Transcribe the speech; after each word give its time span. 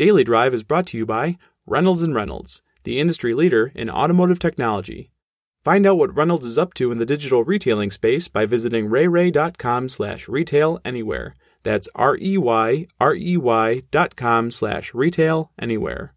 Daily 0.00 0.24
Drive 0.24 0.54
is 0.54 0.62
brought 0.62 0.86
to 0.86 0.96
you 0.96 1.04
by 1.04 1.36
Reynolds 1.66 2.02
and 2.02 2.14
Reynolds, 2.14 2.62
the 2.84 2.98
industry 2.98 3.34
leader 3.34 3.70
in 3.74 3.90
automotive 3.90 4.38
technology. 4.38 5.10
Find 5.62 5.86
out 5.86 5.98
what 5.98 6.16
Reynolds 6.16 6.46
is 6.46 6.56
up 6.56 6.72
to 6.76 6.90
in 6.90 6.96
the 6.96 7.04
digital 7.04 7.44
retailing 7.44 7.90
space 7.90 8.26
by 8.26 8.46
visiting 8.46 8.88
reyrey.com 8.88 9.90
slash 9.90 10.26
retail 10.26 10.80
anywhere. 10.86 11.36
That's 11.64 11.90
R-E-Y, 11.94 12.86
R-E-Y 12.98 13.82
dot 13.90 14.16
com 14.16 14.50
slash 14.50 14.94
retail 14.94 15.52
anywhere. 15.58 16.14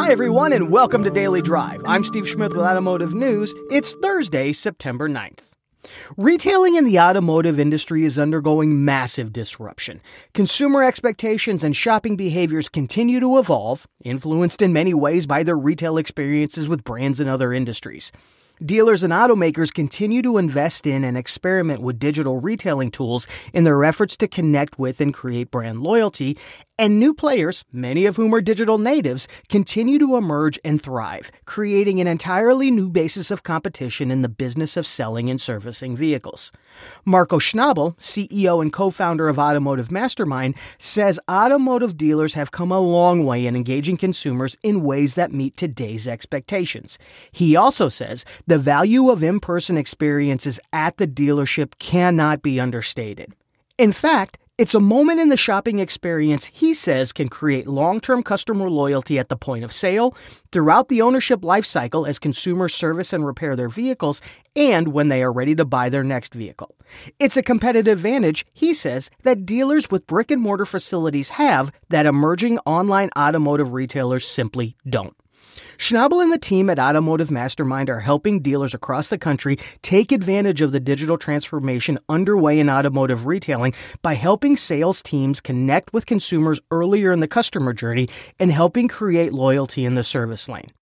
Hi, 0.00 0.12
everyone, 0.12 0.52
and 0.52 0.70
welcome 0.70 1.02
to 1.02 1.10
Daily 1.10 1.42
Drive. 1.42 1.82
I'm 1.84 2.04
Steve 2.04 2.28
Smith 2.28 2.54
with 2.54 2.64
Automotive 2.64 3.16
News. 3.16 3.52
It's 3.68 3.94
Thursday, 3.94 4.52
September 4.52 5.08
9th. 5.08 5.50
Retailing 6.16 6.76
in 6.76 6.84
the 6.84 7.00
automotive 7.00 7.58
industry 7.58 8.04
is 8.04 8.16
undergoing 8.16 8.84
massive 8.84 9.32
disruption. 9.32 10.00
Consumer 10.34 10.84
expectations 10.84 11.64
and 11.64 11.74
shopping 11.74 12.14
behaviors 12.14 12.68
continue 12.68 13.18
to 13.18 13.38
evolve, 13.38 13.88
influenced 14.04 14.62
in 14.62 14.72
many 14.72 14.94
ways 14.94 15.26
by 15.26 15.42
their 15.42 15.58
retail 15.58 15.98
experiences 15.98 16.68
with 16.68 16.84
brands 16.84 17.18
in 17.18 17.26
other 17.26 17.52
industries. 17.52 18.12
Dealers 18.64 19.04
and 19.04 19.12
automakers 19.12 19.72
continue 19.72 20.20
to 20.22 20.36
invest 20.36 20.84
in 20.84 21.04
and 21.04 21.16
experiment 21.16 21.80
with 21.80 22.00
digital 22.00 22.40
retailing 22.40 22.90
tools 22.90 23.26
in 23.52 23.62
their 23.62 23.84
efforts 23.84 24.16
to 24.16 24.26
connect 24.26 24.80
with 24.80 25.00
and 25.00 25.14
create 25.14 25.52
brand 25.52 25.80
loyalty, 25.80 26.36
and 26.78 27.00
new 27.00 27.12
players, 27.12 27.64
many 27.72 28.06
of 28.06 28.16
whom 28.16 28.32
are 28.34 28.40
digital 28.40 28.78
natives, 28.78 29.26
continue 29.48 29.98
to 29.98 30.16
emerge 30.16 30.58
and 30.64 30.80
thrive, 30.80 31.32
creating 31.44 32.00
an 32.00 32.06
entirely 32.06 32.70
new 32.70 32.88
basis 32.88 33.30
of 33.30 33.42
competition 33.42 34.10
in 34.10 34.22
the 34.22 34.28
business 34.28 34.76
of 34.76 34.86
selling 34.86 35.28
and 35.28 35.40
servicing 35.40 35.96
vehicles. 35.96 36.52
Marco 37.04 37.38
Schnabel, 37.38 37.96
CEO 37.98 38.62
and 38.62 38.72
co 38.72 38.90
founder 38.90 39.28
of 39.28 39.38
Automotive 39.38 39.90
Mastermind, 39.90 40.54
says 40.78 41.18
automotive 41.28 41.96
dealers 41.96 42.34
have 42.34 42.52
come 42.52 42.70
a 42.70 42.80
long 42.80 43.24
way 43.24 43.46
in 43.46 43.56
engaging 43.56 43.96
consumers 43.96 44.56
in 44.62 44.84
ways 44.84 45.16
that 45.16 45.32
meet 45.32 45.56
today's 45.56 46.06
expectations. 46.06 46.98
He 47.32 47.56
also 47.56 47.88
says 47.88 48.24
the 48.46 48.58
value 48.58 49.10
of 49.10 49.22
in 49.22 49.40
person 49.40 49.76
experiences 49.76 50.60
at 50.72 50.96
the 50.96 51.08
dealership 51.08 51.78
cannot 51.78 52.42
be 52.42 52.60
understated. 52.60 53.34
In 53.78 53.92
fact, 53.92 54.38
it's 54.58 54.74
a 54.74 54.80
moment 54.80 55.20
in 55.20 55.28
the 55.28 55.36
shopping 55.36 55.78
experience 55.78 56.46
he 56.46 56.74
says 56.74 57.12
can 57.12 57.28
create 57.28 57.68
long 57.68 58.00
term 58.00 58.24
customer 58.24 58.68
loyalty 58.68 59.16
at 59.18 59.28
the 59.28 59.36
point 59.36 59.62
of 59.64 59.72
sale, 59.72 60.16
throughout 60.50 60.88
the 60.88 61.00
ownership 61.00 61.42
lifecycle 61.42 62.08
as 62.08 62.18
consumers 62.18 62.74
service 62.74 63.12
and 63.12 63.24
repair 63.24 63.54
their 63.54 63.68
vehicles, 63.68 64.20
and 64.56 64.88
when 64.88 65.08
they 65.08 65.22
are 65.22 65.32
ready 65.32 65.54
to 65.54 65.64
buy 65.64 65.88
their 65.88 66.02
next 66.02 66.34
vehicle. 66.34 66.74
It's 67.20 67.36
a 67.36 67.42
competitive 67.42 67.98
advantage, 67.98 68.44
he 68.52 68.74
says, 68.74 69.10
that 69.22 69.46
dealers 69.46 69.90
with 69.90 70.08
brick 70.08 70.32
and 70.32 70.42
mortar 70.42 70.66
facilities 70.66 71.30
have 71.30 71.70
that 71.90 72.06
emerging 72.06 72.58
online 72.66 73.10
automotive 73.16 73.72
retailers 73.72 74.26
simply 74.26 74.76
don't. 74.88 75.17
Schnabel 75.78 76.20
and 76.20 76.32
the 76.32 76.38
team 76.38 76.68
at 76.70 76.80
Automotive 76.80 77.30
Mastermind 77.30 77.88
are 77.88 78.00
helping 78.00 78.42
dealers 78.42 78.74
across 78.74 79.10
the 79.10 79.16
country 79.16 79.56
take 79.80 80.10
advantage 80.10 80.60
of 80.60 80.72
the 80.72 80.80
digital 80.80 81.16
transformation 81.16 82.00
underway 82.08 82.58
in 82.58 82.68
automotive 82.68 83.26
retailing 83.26 83.72
by 84.02 84.14
helping 84.14 84.56
sales 84.56 85.00
teams 85.04 85.40
connect 85.40 85.92
with 85.92 86.04
consumers 86.04 86.60
earlier 86.72 87.12
in 87.12 87.20
the 87.20 87.28
customer 87.28 87.72
journey 87.72 88.08
and 88.40 88.50
helping 88.50 88.88
create 88.88 89.32
loyalty 89.32 89.84
in 89.84 89.94
the 89.94 90.02
service 90.02 90.48
lane. 90.48 90.72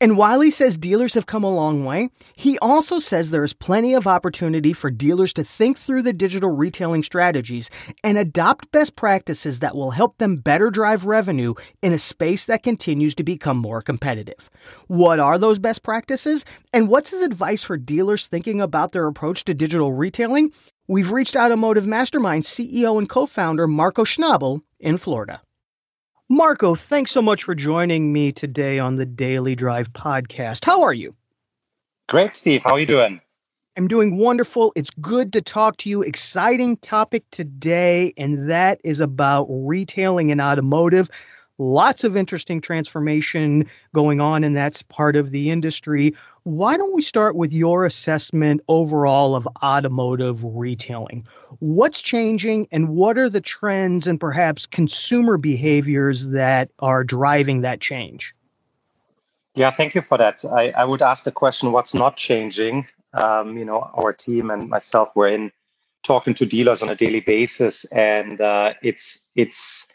And 0.00 0.16
while 0.16 0.40
he 0.40 0.50
says 0.50 0.78
dealers 0.78 1.14
have 1.14 1.26
come 1.26 1.42
a 1.42 1.50
long 1.50 1.84
way, 1.84 2.10
he 2.36 2.56
also 2.60 3.00
says 3.00 3.30
there 3.30 3.42
is 3.42 3.52
plenty 3.52 3.94
of 3.94 4.06
opportunity 4.06 4.72
for 4.72 4.92
dealers 4.92 5.32
to 5.32 5.42
think 5.42 5.76
through 5.76 6.02
the 6.02 6.12
digital 6.12 6.50
retailing 6.50 7.02
strategies 7.02 7.68
and 8.04 8.16
adopt 8.16 8.70
best 8.70 8.94
practices 8.94 9.58
that 9.58 9.74
will 9.74 9.90
help 9.90 10.18
them 10.18 10.36
better 10.36 10.70
drive 10.70 11.04
revenue 11.04 11.54
in 11.82 11.92
a 11.92 11.98
space 11.98 12.44
that 12.44 12.62
continues 12.62 13.16
to 13.16 13.24
become 13.24 13.56
more 13.56 13.82
competitive. 13.82 14.48
What 14.86 15.18
are 15.18 15.36
those 15.36 15.58
best 15.58 15.82
practices? 15.82 16.44
And 16.72 16.88
what's 16.88 17.10
his 17.10 17.22
advice 17.22 17.64
for 17.64 17.76
dealers 17.76 18.28
thinking 18.28 18.60
about 18.60 18.92
their 18.92 19.08
approach 19.08 19.44
to 19.46 19.54
digital 19.54 19.92
retailing? 19.92 20.52
We've 20.86 21.10
reached 21.10 21.34
Automotive 21.34 21.88
Mastermind 21.88 22.44
CEO 22.44 22.98
and 22.98 23.08
co 23.08 23.26
founder 23.26 23.66
Marco 23.66 24.04
Schnabel 24.04 24.62
in 24.78 24.96
Florida. 24.96 25.42
Marco, 26.30 26.74
thanks 26.74 27.10
so 27.10 27.22
much 27.22 27.42
for 27.42 27.54
joining 27.54 28.12
me 28.12 28.32
today 28.32 28.78
on 28.78 28.96
the 28.96 29.06
Daily 29.06 29.54
Drive 29.54 29.90
podcast. 29.94 30.62
How 30.62 30.82
are 30.82 30.92
you? 30.92 31.14
Great, 32.06 32.34
Steve. 32.34 32.62
How 32.62 32.72
are 32.72 32.78
you 32.78 32.84
doing? 32.84 33.22
I'm 33.78 33.88
doing 33.88 34.18
wonderful. 34.18 34.72
It's 34.76 34.90
good 35.00 35.32
to 35.32 35.40
talk 35.40 35.78
to 35.78 35.88
you. 35.88 36.02
Exciting 36.02 36.76
topic 36.78 37.24
today, 37.30 38.12
and 38.18 38.50
that 38.50 38.78
is 38.84 39.00
about 39.00 39.46
retailing 39.48 40.30
and 40.30 40.38
automotive. 40.38 41.08
Lots 41.58 42.04
of 42.04 42.16
interesting 42.16 42.60
transformation 42.60 43.68
going 43.92 44.20
on, 44.20 44.44
and 44.44 44.56
that's 44.56 44.82
part 44.82 45.16
of 45.16 45.32
the 45.32 45.50
industry. 45.50 46.14
Why 46.44 46.76
don't 46.76 46.94
we 46.94 47.02
start 47.02 47.34
with 47.34 47.52
your 47.52 47.84
assessment 47.84 48.60
overall 48.68 49.34
of 49.34 49.48
automotive 49.62 50.44
retailing? 50.44 51.26
What's 51.58 52.00
changing, 52.00 52.68
and 52.70 52.90
what 52.90 53.18
are 53.18 53.28
the 53.28 53.40
trends 53.40 54.06
and 54.06 54.20
perhaps 54.20 54.66
consumer 54.66 55.36
behaviors 55.36 56.28
that 56.28 56.70
are 56.78 57.02
driving 57.02 57.62
that 57.62 57.80
change? 57.80 58.34
Yeah, 59.54 59.72
thank 59.72 59.96
you 59.96 60.00
for 60.00 60.16
that. 60.16 60.44
I, 60.44 60.70
I 60.76 60.84
would 60.84 61.02
ask 61.02 61.24
the 61.24 61.32
question 61.32 61.72
what's 61.72 61.92
not 61.92 62.16
changing? 62.16 62.86
Um, 63.14 63.58
you 63.58 63.64
know, 63.64 63.90
our 63.94 64.12
team 64.12 64.50
and 64.50 64.68
myself 64.68 65.10
were 65.16 65.26
in 65.26 65.50
talking 66.04 66.34
to 66.34 66.46
dealers 66.46 66.82
on 66.82 66.88
a 66.88 66.94
daily 66.94 67.20
basis, 67.20 67.84
and 67.86 68.40
uh, 68.40 68.74
it's 68.82 69.30
it's 69.34 69.87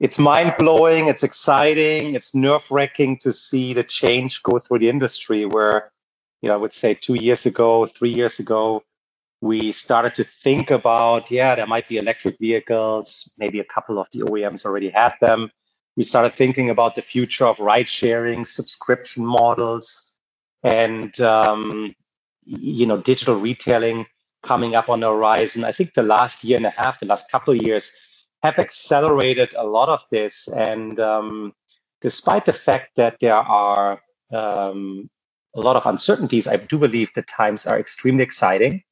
it's 0.00 0.18
mind 0.18 0.54
blowing, 0.58 1.08
it's 1.08 1.22
exciting, 1.22 2.14
it's 2.14 2.34
nerve 2.34 2.64
wracking 2.70 3.18
to 3.18 3.32
see 3.32 3.74
the 3.74 3.84
change 3.84 4.42
go 4.42 4.58
through 4.58 4.78
the 4.78 4.88
industry. 4.88 5.44
Where, 5.44 5.92
you 6.40 6.48
know, 6.48 6.54
I 6.54 6.56
would 6.56 6.72
say 6.72 6.94
two 6.94 7.14
years 7.14 7.44
ago, 7.44 7.86
three 7.86 8.12
years 8.12 8.38
ago, 8.38 8.82
we 9.42 9.72
started 9.72 10.14
to 10.14 10.26
think 10.42 10.70
about, 10.70 11.30
yeah, 11.30 11.54
there 11.54 11.66
might 11.66 11.88
be 11.88 11.98
electric 11.98 12.38
vehicles. 12.38 13.34
Maybe 13.38 13.60
a 13.60 13.64
couple 13.64 13.98
of 13.98 14.08
the 14.12 14.20
OEMs 14.20 14.64
already 14.64 14.88
had 14.88 15.14
them. 15.20 15.50
We 15.96 16.04
started 16.04 16.32
thinking 16.32 16.70
about 16.70 16.94
the 16.94 17.02
future 17.02 17.46
of 17.46 17.58
ride 17.58 17.88
sharing, 17.88 18.46
subscription 18.46 19.24
models, 19.26 20.16
and 20.62 21.18
um, 21.20 21.94
you 22.44 22.86
know, 22.86 22.96
digital 22.96 23.38
retailing 23.38 24.06
coming 24.42 24.74
up 24.74 24.88
on 24.88 25.00
the 25.00 25.08
horizon. 25.08 25.64
I 25.64 25.72
think 25.72 25.92
the 25.92 26.02
last 26.02 26.42
year 26.42 26.56
and 26.56 26.64
a 26.64 26.70
half, 26.70 27.00
the 27.00 27.06
last 27.06 27.30
couple 27.30 27.52
of 27.52 27.62
years 27.62 27.92
have 28.42 28.58
accelerated 28.58 29.54
a 29.54 29.64
lot 29.64 29.88
of 29.88 30.02
this. 30.10 30.48
And 30.48 30.98
um, 30.98 31.52
despite 32.00 32.46
the 32.46 32.52
fact 32.52 32.96
that 32.96 33.18
there 33.20 33.34
are 33.34 34.00
um, 34.32 35.10
a 35.54 35.60
lot 35.60 35.76
of 35.76 35.86
uncertainties, 35.86 36.46
I 36.46 36.56
do 36.56 36.78
believe 36.78 37.12
the 37.14 37.22
times 37.22 37.66
are 37.66 37.78
extremely 37.78 38.22
exciting. 38.22 38.82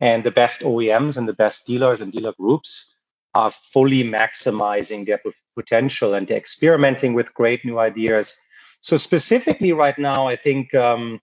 And 0.00 0.24
the 0.24 0.30
best 0.30 0.60
OEMs 0.60 1.16
and 1.16 1.28
the 1.28 1.32
best 1.32 1.66
dealers 1.66 2.00
and 2.00 2.12
dealer 2.12 2.32
groups 2.38 2.96
are 3.34 3.52
fully 3.72 4.02
maximizing 4.04 5.06
their 5.06 5.20
potential 5.54 6.14
and 6.14 6.26
they're 6.26 6.36
experimenting 6.36 7.14
with 7.14 7.34
great 7.34 7.64
new 7.64 7.78
ideas. 7.78 8.36
So 8.80 8.96
specifically 8.96 9.72
right 9.72 9.98
now, 9.98 10.28
I 10.28 10.36
think 10.36 10.74
um, 10.74 11.20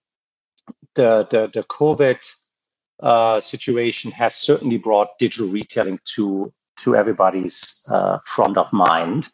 the, 0.94 1.28
the, 1.31 1.50
the 1.53 1.63
COVID 1.63 2.19
uh, 3.02 3.40
situation 3.40 4.12
has 4.12 4.36
certainly 4.36 4.78
brought 4.78 5.18
digital 5.19 5.47
retailing 5.50 6.00
to 6.16 6.53
to 6.78 6.96
everybody's 6.96 7.84
uh, 7.90 8.19
front 8.25 8.58
of 8.58 8.72
mind. 8.72 9.30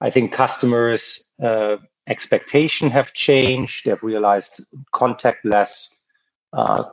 I 0.00 0.10
think 0.10 0.32
customers' 0.32 1.32
uh, 1.42 1.76
expectation 2.08 2.90
have 2.90 3.12
changed. 3.12 3.84
They've 3.84 4.02
realized 4.02 4.66
contactless 4.94 6.02
uh, 6.52 6.84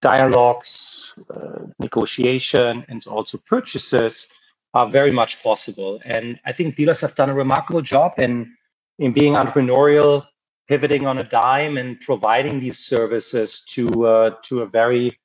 dialogues, 0.00 1.18
uh, 1.30 1.66
negotiation, 1.78 2.84
and 2.88 3.04
also 3.06 3.38
purchases 3.46 4.32
are 4.74 4.88
very 4.88 5.10
much 5.10 5.42
possible. 5.42 6.00
And 6.04 6.38
I 6.44 6.52
think 6.52 6.76
dealers 6.76 7.00
have 7.00 7.14
done 7.14 7.30
a 7.30 7.34
remarkable 7.34 7.82
job 7.82 8.12
in 8.18 8.54
in 8.98 9.12
being 9.12 9.34
entrepreneurial, 9.34 10.26
pivoting 10.68 11.06
on 11.06 11.18
a 11.18 11.24
dime, 11.24 11.76
and 11.76 11.98
providing 12.00 12.60
these 12.60 12.78
services 12.78 13.64
to 13.70 14.06
uh, 14.06 14.30
to 14.44 14.62
a 14.62 14.66
very 14.66 15.18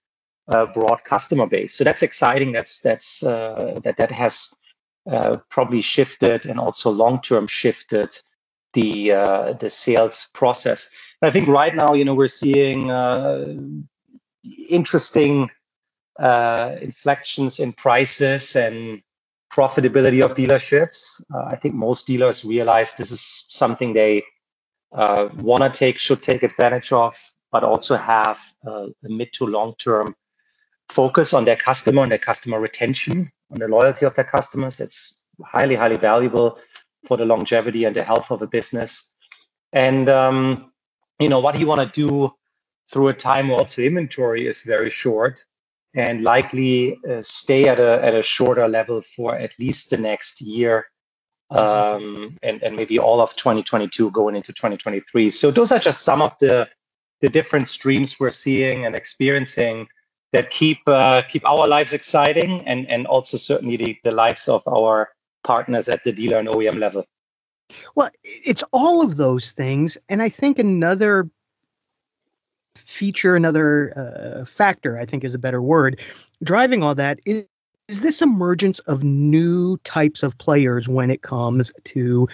uh, 0.50 0.66
broad 0.68 1.04
customer 1.04 1.48
base. 1.48 1.74
So 1.74 1.84
that's 1.84 2.04
exciting. 2.04 2.52
That's 2.52 2.80
that's 2.82 3.24
uh, 3.24 3.80
that 3.84 3.98
that 3.98 4.12
has 4.12 4.54
uh, 5.12 5.38
probably 5.50 5.82
shifted 5.82 6.46
and 6.46 6.60
also 6.60 6.90
long 6.90 7.22
term 7.22 7.48
shifted 7.48 8.18
the 8.74 9.12
uh, 9.12 9.54
the 9.54 9.70
sales 9.70 10.28
process. 10.34 10.90
I 11.22 11.32
think 11.32 11.48
right 11.48 11.76
now, 11.76 11.94
you 11.94 12.06
know, 12.06 12.14
we're 12.14 12.28
seeing 12.28 12.92
uh, 12.92 13.56
interesting 14.70 15.50
uh, 16.20 16.76
inflections 16.82 17.60
in 17.60 17.74
prices 17.74 18.56
and 18.56 19.02
profitability 19.52 20.24
of 20.24 20.36
dealerships. 20.36 21.24
I 21.34 21.56
think 21.56 21.74
most 21.74 22.06
dealers 22.06 22.46
realize 22.46 22.94
this 22.94 23.12
is 23.12 23.22
something 23.22 23.94
they 23.94 24.24
want 24.92 25.64
to 25.64 25.70
take, 25.70 25.98
should 25.98 26.22
take 26.22 26.44
advantage 26.44 26.92
of. 26.92 27.16
but 27.52 27.64
also 27.64 27.96
have 27.96 28.38
a 28.66 28.88
mid 29.04 29.32
to 29.34 29.46
long 29.46 29.74
term 29.76 30.16
focus 30.90 31.34
on 31.34 31.46
their 31.46 31.56
customer 31.56 32.04
and 32.04 32.12
their 32.12 32.18
customer 32.20 32.60
retention, 32.60 33.32
on 33.52 33.60
the 33.60 33.68
loyalty 33.68 34.06
of 34.06 34.16
their 34.16 34.26
customers. 34.26 34.80
It's 34.80 35.26
highly, 35.44 35.76
highly 35.76 35.98
valuable 35.98 36.58
for 37.06 37.18
the 37.18 37.26
longevity 37.26 37.86
and 37.86 37.96
the 37.96 38.04
health 38.04 38.32
of 38.32 38.42
a 38.42 38.48
business. 38.48 39.14
And 39.74 40.10
um, 40.10 40.72
you 41.20 41.30
know 41.30 41.40
what 41.40 41.60
you 41.60 41.68
want 41.68 41.82
to 41.94 42.02
do 42.02 42.32
through 42.92 43.10
a 43.10 43.14
time 43.14 43.50
where 43.50 43.58
also 43.58 43.82
inventory 43.82 44.48
is 44.48 44.62
very 44.62 44.90
short 44.90 45.44
and 45.96 46.24
likely 46.24 46.98
uh, 47.10 47.22
stay 47.22 47.68
at 47.68 47.80
a 47.80 48.04
at 48.04 48.14
a 48.14 48.24
shorter 48.24 48.68
level 48.68 49.02
for 49.02 49.36
at 49.36 49.58
least 49.60 49.90
the 49.90 49.98
next 49.98 50.42
year 50.42 50.86
um, 51.50 52.38
and 52.44 52.62
and 52.64 52.76
maybe 52.76 53.00
all 53.00 53.20
of 53.20 53.36
2022 53.36 54.12
going 54.12 54.36
into 54.36 54.54
2023. 54.54 55.30
So 55.30 55.52
those 55.52 55.72
are 55.72 55.80
just 55.80 56.04
some 56.04 56.22
of 56.22 56.38
the 56.40 56.68
the 57.22 57.30
different 57.30 57.68
streams 57.68 58.20
we're 58.20 58.32
seeing 58.32 58.86
and 58.86 58.96
experiencing 58.96 59.88
that 60.34 60.50
keep 60.50 60.80
uh, 60.88 61.22
keep 61.24 61.48
our 61.48 61.68
lives 61.68 61.94
exciting 61.94 62.66
and 62.68 62.88
and 62.90 63.08
also 63.08 63.38
certainly 63.38 63.78
the, 63.78 63.98
the 64.04 64.12
lives 64.12 64.48
of 64.48 64.68
our 64.68 65.10
partners 65.44 65.88
at 65.88 66.04
the 66.04 66.12
dealer 66.12 66.38
and 66.38 66.48
OEM 66.48 66.80
level. 66.80 67.06
Well, 67.96 68.10
it's 68.24 68.64
all 68.72 69.02
of 69.02 69.18
those 69.18 69.52
things, 69.52 69.98
and 70.10 70.22
I 70.22 70.30
think 70.30 70.60
another 70.60 71.30
feature, 72.76 73.36
another 73.36 73.94
uh, 73.98 74.46
factor, 74.46 74.98
I 74.98 75.06
think 75.06 75.24
is 75.24 75.36
a 75.36 75.40
better 75.40 75.62
word, 75.62 76.00
driving 76.44 76.84
all 76.84 76.96
that 76.96 77.20
is, 77.26 77.44
is 77.88 78.02
this 78.02 78.22
emergence 78.22 78.80
of 78.80 79.04
new 79.04 79.78
types 79.84 80.24
of 80.24 80.38
players 80.38 80.88
when 80.88 81.10
it 81.10 81.22
comes 81.22 81.72
to 81.86 82.28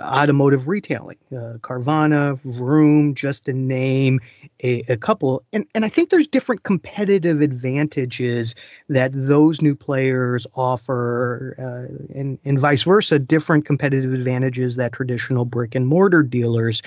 automotive 0.00 0.68
retailing. 0.68 1.16
Uh, 1.32 1.58
Carvana, 1.58 2.38
Vroom, 2.44 3.14
just 3.14 3.44
to 3.46 3.52
name 3.52 4.20
a, 4.62 4.82
a, 4.88 4.96
couple. 4.96 5.42
And, 5.52 5.66
and 5.74 5.84
I 5.84 5.88
think 5.88 6.10
there's 6.10 6.26
different 6.26 6.62
competitive 6.62 7.40
advantages 7.40 8.54
that 8.88 9.10
those 9.14 9.62
new 9.62 9.74
players 9.74 10.46
offer, 10.54 11.54
uh, 11.58 12.18
and, 12.18 12.38
and 12.44 12.58
vice 12.58 12.82
versa, 12.82 13.18
different 13.18 13.66
competitive 13.66 14.12
advantages 14.12 14.76
that 14.76 14.92
traditional 14.92 15.44
brick 15.44 15.74
and 15.74 15.86
mortar 15.86 16.22
dealers 16.22 16.82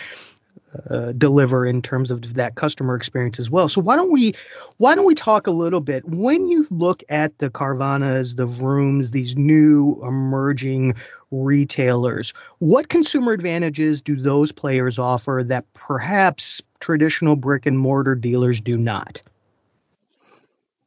uh, 0.89 1.11
deliver 1.13 1.65
in 1.65 1.81
terms 1.81 2.11
of 2.11 2.35
that 2.35 2.55
customer 2.55 2.95
experience 2.95 3.39
as 3.39 3.49
well. 3.49 3.67
So 3.67 3.81
why 3.81 3.95
don't 3.95 4.11
we 4.11 4.33
why 4.77 4.95
don't 4.95 5.05
we 5.05 5.15
talk 5.15 5.47
a 5.47 5.51
little 5.51 5.79
bit 5.79 6.05
when 6.05 6.47
you 6.47 6.65
look 6.69 7.03
at 7.09 7.37
the 7.39 7.49
Carvanas, 7.49 8.35
the 8.35 8.45
Vrooms, 8.45 9.11
these 9.11 9.35
new 9.35 9.99
emerging 10.03 10.95
retailers, 11.31 12.33
what 12.59 12.89
consumer 12.89 13.33
advantages 13.33 14.01
do 14.01 14.15
those 14.15 14.51
players 14.51 14.99
offer 14.99 15.43
that 15.45 15.65
perhaps 15.73 16.61
traditional 16.79 17.35
brick 17.35 17.65
and 17.65 17.79
mortar 17.79 18.15
dealers 18.15 18.61
do 18.61 18.77
not? 18.77 19.21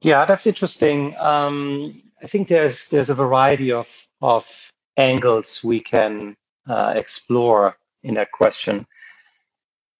Yeah, 0.00 0.24
that's 0.24 0.46
interesting. 0.46 1.16
Um, 1.18 2.02
I 2.22 2.26
think 2.26 2.48
there's 2.48 2.88
there's 2.90 3.10
a 3.10 3.14
variety 3.14 3.72
of 3.72 3.88
of 4.20 4.46
angles 4.96 5.60
we 5.64 5.80
can 5.80 6.36
uh, 6.68 6.92
explore 6.96 7.76
in 8.04 8.14
that 8.14 8.30
question 8.32 8.86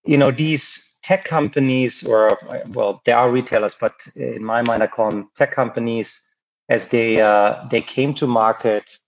you 0.05 0.17
know, 0.17 0.31
these 0.31 0.99
tech 1.03 1.25
companies, 1.25 2.05
or 2.05 2.39
well, 2.69 3.01
they 3.05 3.13
are 3.13 3.31
retailers, 3.31 3.75
but 3.75 3.95
in 4.17 4.45
my 4.45 4.63
mind, 4.63 4.83
I 4.83 4.87
call 4.87 5.11
them 5.11 5.31
tech 5.35 5.53
companies, 5.53 6.23
as 6.69 6.89
they 6.89 7.21
uh, 7.21 7.65
they 7.71 7.81
came 7.81 8.15
to 8.15 8.27
market. 8.27 8.99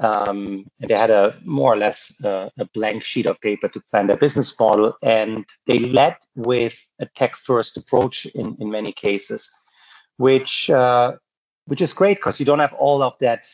Um, 0.00 0.64
and 0.80 0.88
they 0.88 0.94
had 0.94 1.10
a 1.10 1.36
more 1.44 1.72
or 1.72 1.76
less 1.76 2.24
uh, 2.24 2.50
a 2.56 2.64
blank 2.66 3.02
sheet 3.02 3.26
of 3.26 3.40
paper 3.40 3.66
to 3.66 3.80
plan 3.90 4.06
their 4.06 4.16
business 4.16 4.58
model, 4.60 4.96
and 5.02 5.44
they 5.66 5.80
led 5.80 6.16
with 6.36 6.78
a 7.00 7.06
tech-first 7.06 7.76
approach 7.76 8.24
in, 8.26 8.56
in 8.60 8.70
many 8.70 8.92
cases, 8.92 9.50
which 10.18 10.70
uh, 10.70 11.14
which 11.66 11.80
is 11.80 11.92
great 11.92 12.18
because 12.18 12.38
you 12.38 12.46
don't 12.46 12.60
have 12.60 12.74
all 12.74 13.02
of 13.02 13.18
that 13.18 13.44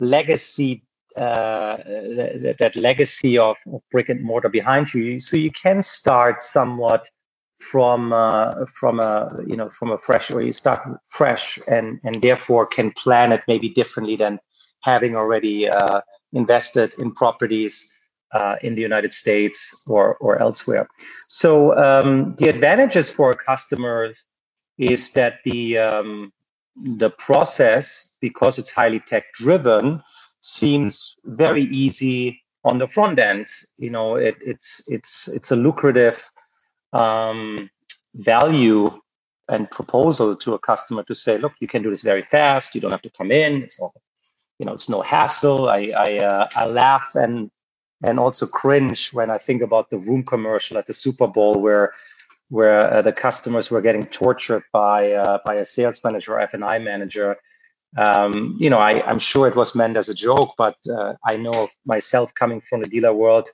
legacy 0.00 0.83
uh, 1.16 1.76
that, 1.76 2.56
that, 2.58 2.76
legacy 2.76 3.38
of, 3.38 3.56
of, 3.72 3.80
brick 3.92 4.08
and 4.08 4.22
mortar 4.22 4.48
behind 4.48 4.92
you. 4.92 5.20
So 5.20 5.36
you 5.36 5.52
can 5.52 5.82
start 5.82 6.42
somewhat 6.42 7.08
from 7.60 8.12
uh, 8.12 8.66
from 8.78 8.98
a 9.00 9.30
you 9.46 9.56
know 9.56 9.70
from 9.70 9.92
a 9.92 9.98
fresh 9.98 10.30
or 10.30 10.42
you 10.42 10.52
start 10.52 10.80
fresh 11.08 11.58
and 11.68 12.00
and 12.02 12.20
therefore 12.20 12.66
can 12.66 12.90
plan 12.92 13.32
it 13.32 13.42
maybe 13.46 13.68
differently 13.68 14.16
than 14.16 14.38
having 14.82 15.14
already 15.14 15.68
uh, 15.68 16.00
invested 16.32 16.92
in 16.98 17.12
properties 17.14 17.90
uh, 18.32 18.56
in 18.62 18.74
the 18.74 18.82
United 18.82 19.12
States 19.12 19.84
or 19.86 20.16
or 20.16 20.40
elsewhere. 20.42 20.88
So 21.28 21.76
um, 21.76 22.34
the 22.38 22.48
advantages 22.48 23.08
for 23.08 23.34
customers 23.34 24.24
is 24.78 25.12
that 25.12 25.34
the 25.44 25.78
um, 25.78 26.32
the 26.76 27.10
process 27.10 28.16
because 28.20 28.58
it's 28.58 28.70
highly 28.70 29.00
tech 29.00 29.32
driven 29.34 30.02
seems 30.44 31.16
very 31.24 31.64
easy 31.64 32.42
on 32.64 32.76
the 32.76 32.86
front 32.86 33.18
end. 33.18 33.46
You 33.78 33.90
know, 33.90 34.16
it, 34.16 34.36
it's 34.44 34.84
it's 34.88 35.26
it's 35.28 35.50
a 35.50 35.56
lucrative 35.56 36.22
um, 36.92 37.70
value 38.14 38.90
and 39.48 39.70
proposal 39.70 40.36
to 40.36 40.52
a 40.52 40.58
customer 40.58 41.02
to 41.04 41.14
say, 41.14 41.38
look, 41.38 41.52
you 41.60 41.66
can 41.66 41.82
do 41.82 41.90
this 41.90 42.02
very 42.02 42.22
fast. 42.22 42.74
You 42.74 42.80
don't 42.82 42.90
have 42.90 43.02
to 43.02 43.10
come 43.10 43.30
in. 43.30 43.62
It's 43.62 43.78
all, 43.80 43.94
you 44.58 44.66
know, 44.66 44.72
it's 44.74 44.88
no 44.88 45.00
hassle. 45.00 45.70
I 45.70 45.92
I, 45.96 46.18
uh, 46.18 46.48
I 46.54 46.66
laugh 46.66 47.14
and 47.14 47.50
and 48.02 48.20
also 48.20 48.46
cringe 48.46 49.14
when 49.14 49.30
I 49.30 49.38
think 49.38 49.62
about 49.62 49.88
the 49.88 49.96
Vroom 49.96 50.24
commercial 50.24 50.76
at 50.76 50.86
the 50.86 50.92
Super 50.92 51.26
Bowl 51.26 51.54
where 51.54 51.94
where 52.50 52.92
uh, 52.92 53.00
the 53.00 53.12
customers 53.12 53.70
were 53.70 53.80
getting 53.80 54.04
tortured 54.06 54.62
by 54.72 55.12
uh, 55.12 55.38
by 55.46 55.54
a 55.54 55.64
sales 55.64 56.04
manager 56.04 56.34
or 56.34 56.40
F&I 56.40 56.78
manager 56.78 57.38
um, 57.96 58.56
you 58.58 58.68
know, 58.68 58.78
I, 58.78 59.08
am 59.08 59.18
sure 59.18 59.46
it 59.46 59.56
was 59.56 59.74
meant 59.74 59.96
as 59.96 60.08
a 60.08 60.14
joke, 60.14 60.54
but 60.58 60.76
uh, 60.90 61.14
I 61.24 61.36
know 61.36 61.68
myself 61.86 62.34
coming 62.34 62.60
from 62.68 62.82
the 62.82 62.88
dealer 62.88 63.12
world, 63.12 63.48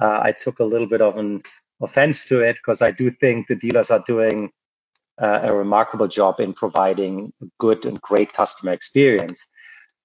uh, 0.00 0.20
I 0.22 0.32
took 0.32 0.60
a 0.60 0.64
little 0.64 0.86
bit 0.86 1.00
of 1.00 1.16
an 1.16 1.42
offense 1.82 2.24
to 2.26 2.40
it 2.40 2.56
because 2.56 2.82
I 2.82 2.90
do 2.90 3.10
think 3.10 3.48
the 3.48 3.56
dealers 3.56 3.90
are 3.90 4.02
doing 4.06 4.50
uh, 5.20 5.40
a 5.42 5.52
remarkable 5.52 6.08
job 6.08 6.40
in 6.40 6.52
providing 6.52 7.32
a 7.42 7.46
good 7.58 7.84
and 7.84 8.00
great 8.00 8.32
customer 8.32 8.72
experience. 8.72 9.44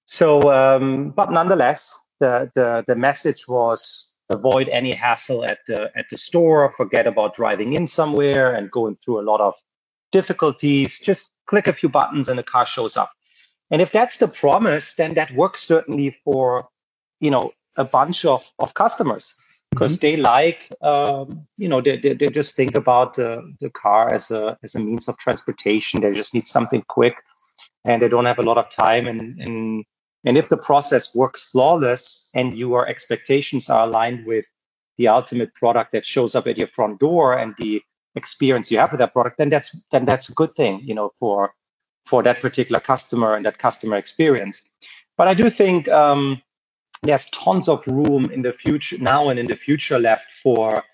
So, 0.06 0.52
um, 0.52 1.10
but 1.10 1.32
nonetheless, 1.32 1.98
the, 2.20 2.50
the 2.54 2.84
the 2.86 2.94
message 2.94 3.44
was 3.48 4.14
avoid 4.30 4.68
any 4.68 4.92
hassle 4.92 5.44
at 5.44 5.58
the 5.66 5.90
at 5.96 6.06
the 6.10 6.16
store. 6.16 6.72
Forget 6.76 7.06
about 7.06 7.34
driving 7.34 7.74
in 7.74 7.86
somewhere 7.86 8.54
and 8.54 8.70
going 8.70 8.96
through 9.04 9.20
a 9.20 9.28
lot 9.30 9.40
of 9.40 9.54
difficulties. 10.12 10.98
Just 10.98 11.30
click 11.46 11.66
a 11.66 11.72
few 11.72 11.88
buttons 11.88 12.28
and 12.28 12.38
the 12.38 12.42
car 12.42 12.66
shows 12.66 12.96
up. 12.96 13.10
And 13.70 13.82
if 13.82 13.92
that's 13.92 14.18
the 14.18 14.28
promise, 14.28 14.94
then 14.94 15.14
that 15.14 15.32
works 15.32 15.62
certainly 15.62 16.16
for, 16.24 16.68
you 17.20 17.30
know, 17.30 17.52
a 17.76 17.84
bunch 17.84 18.24
of, 18.24 18.44
of 18.58 18.74
customers 18.74 19.34
because 19.70 19.96
mm-hmm. 19.96 20.06
they 20.06 20.16
like, 20.16 20.72
um, 20.82 21.46
you 21.58 21.68
know, 21.68 21.80
they, 21.80 21.96
they, 21.96 22.14
they 22.14 22.30
just 22.30 22.54
think 22.54 22.74
about 22.74 23.14
the, 23.14 23.52
the 23.60 23.70
car 23.70 24.12
as 24.12 24.30
a, 24.30 24.56
as 24.62 24.74
a 24.74 24.78
means 24.78 25.08
of 25.08 25.18
transportation. 25.18 26.00
They 26.00 26.12
just 26.12 26.32
need 26.32 26.46
something 26.46 26.82
quick 26.88 27.16
and 27.84 28.00
they 28.00 28.08
don't 28.08 28.24
have 28.24 28.38
a 28.38 28.44
lot 28.44 28.58
of 28.58 28.70
time. 28.70 29.06
And, 29.06 29.40
and, 29.40 29.84
and 30.24 30.38
if 30.38 30.48
the 30.48 30.56
process 30.56 31.14
works 31.14 31.50
flawless 31.50 32.30
and 32.34 32.54
your 32.54 32.88
expectations 32.88 33.68
are 33.68 33.86
aligned 33.86 34.26
with 34.26 34.46
the 34.96 35.08
ultimate 35.08 35.54
product 35.54 35.92
that 35.92 36.06
shows 36.06 36.34
up 36.34 36.46
at 36.46 36.56
your 36.56 36.68
front 36.68 37.00
door 37.00 37.36
and 37.36 37.54
the 37.58 37.82
experience 38.14 38.70
you 38.70 38.78
have 38.78 38.92
with 38.92 39.00
that 39.00 39.12
product, 39.12 39.38
then 39.38 39.50
that's, 39.50 39.84
then 39.90 40.04
that's 40.04 40.28
a 40.28 40.32
good 40.32 40.54
thing, 40.54 40.80
you 40.82 40.94
know, 40.94 41.12
for, 41.18 41.52
for 42.06 42.22
that 42.22 42.40
particular 42.40 42.80
customer 42.80 43.34
and 43.34 43.44
that 43.44 43.58
customer 43.58 43.96
experience. 43.96 44.70
But 45.16 45.28
I 45.28 45.34
do 45.34 45.50
think 45.50 45.88
um, 45.88 46.40
there's 47.02 47.26
tons 47.26 47.68
of 47.68 47.86
room 47.86 48.30
in 48.30 48.42
the 48.42 48.52
future 48.52 48.98
now 48.98 49.28
and 49.28 49.38
in 49.38 49.46
the 49.46 49.56
future 49.56 49.98
left 49.98 50.30
for 50.42 50.84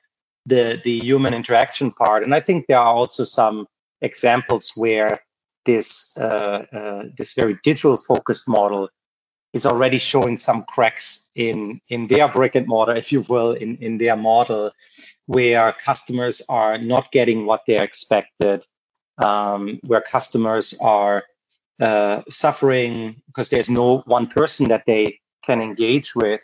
the 0.47 0.81
the 0.85 0.99
human 0.99 1.35
interaction 1.35 1.91
part. 1.93 2.25
And 2.25 2.35
I 2.35 2.41
think 2.41 2.67
there 2.67 2.79
are 2.79 2.95
also 2.95 3.25
some 3.25 3.67
examples 4.01 4.73
where 4.75 5.23
this 5.65 6.17
uh, 6.17 6.65
uh, 6.73 7.03
this 7.17 7.35
very 7.35 7.59
digital 7.63 7.97
focused 7.97 8.49
model 8.49 8.89
is 9.53 9.67
already 9.67 9.99
showing 9.99 10.37
some 10.37 10.65
cracks 10.65 11.31
in 11.37 11.81
in 11.89 12.07
their 12.09 12.29
brick 12.29 12.55
and 12.55 12.67
mortar, 12.67 12.95
if 12.95 13.13
you 13.13 13.21
will, 13.29 13.53
in 13.53 13.77
in 13.77 13.99
their 13.99 14.17
model, 14.17 14.73
where 15.27 15.73
customers 15.75 16.43
are 16.49 16.79
not 16.79 17.13
getting 17.13 17.47
what 17.47 17.63
they 17.67 17.79
expected 17.79 18.65
um, 19.19 19.81
where 19.85 20.01
customers 20.01 20.75
are 20.81 21.25
uh, 21.81 22.23
suffering 22.29 23.21
because 23.27 23.49
there's 23.49 23.71
no 23.71 23.99
one 24.07 24.27
person 24.27 24.69
that 24.69 24.85
they 24.87 25.19
can 25.45 25.61
engage 25.61 26.15
with 26.15 26.43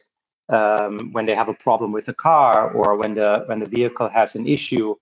um, 0.49 1.13
when 1.13 1.27
they 1.27 1.35
have 1.35 1.49
a 1.49 1.55
problem 1.55 1.93
with 1.93 2.07
the 2.07 2.15
car 2.15 2.71
or 2.73 2.97
when 2.97 3.15
the 3.15 3.45
when 3.47 3.61
the 3.61 3.67
vehicle 3.67 4.09
has 4.09 4.35
an 4.35 4.47
issue. 4.47 4.95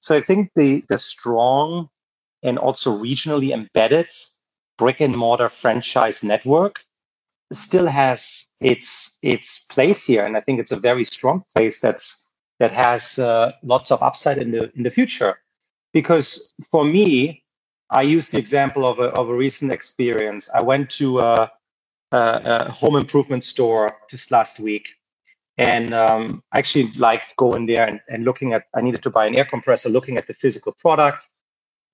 So 0.00 0.14
I 0.16 0.20
think 0.20 0.50
the 0.54 0.84
the 0.88 0.98
strong 0.98 1.88
and 2.42 2.58
also 2.58 2.96
regionally 2.96 3.52
embedded 3.52 4.08
brick 4.76 5.00
and 5.00 5.16
mortar 5.16 5.48
franchise 5.48 6.22
network 6.22 6.84
still 7.52 7.86
has 7.86 8.46
its 8.60 9.18
its 9.22 9.60
place 9.70 10.04
here, 10.04 10.24
and 10.24 10.36
I 10.36 10.40
think 10.40 10.60
it's 10.60 10.72
a 10.72 10.76
very 10.76 11.04
strong 11.04 11.44
place 11.54 11.80
that's 11.80 12.28
that 12.58 12.72
has 12.72 13.18
uh, 13.18 13.52
lots 13.62 13.90
of 13.90 14.02
upside 14.02 14.38
in 14.38 14.50
the 14.50 14.70
in 14.76 14.82
the 14.82 14.90
future 14.90 15.38
because 16.00 16.54
for 16.70 16.84
me, 16.84 17.42
I 17.90 18.02
use 18.02 18.28
the 18.28 18.38
example 18.38 18.86
of 18.86 19.00
a, 19.00 19.08
of 19.20 19.28
a 19.28 19.34
recent 19.34 19.72
experience. 19.72 20.48
I 20.54 20.62
went 20.62 20.90
to 21.00 21.18
a, 21.18 21.50
a, 22.12 22.20
a 22.44 22.70
home 22.70 22.94
improvement 22.94 23.42
store 23.42 23.96
just 24.08 24.30
last 24.30 24.60
week 24.60 24.86
and 25.56 25.92
um, 25.92 26.44
I 26.52 26.60
actually 26.60 26.92
liked 26.92 27.34
going 27.36 27.66
there 27.66 27.84
and, 27.84 27.98
and, 28.08 28.24
looking 28.24 28.52
at, 28.52 28.66
I 28.76 28.80
needed 28.80 29.02
to 29.02 29.10
buy 29.10 29.26
an 29.26 29.34
air 29.34 29.44
compressor, 29.44 29.88
looking 29.88 30.16
at 30.16 30.28
the 30.28 30.34
physical 30.34 30.72
product. 30.78 31.28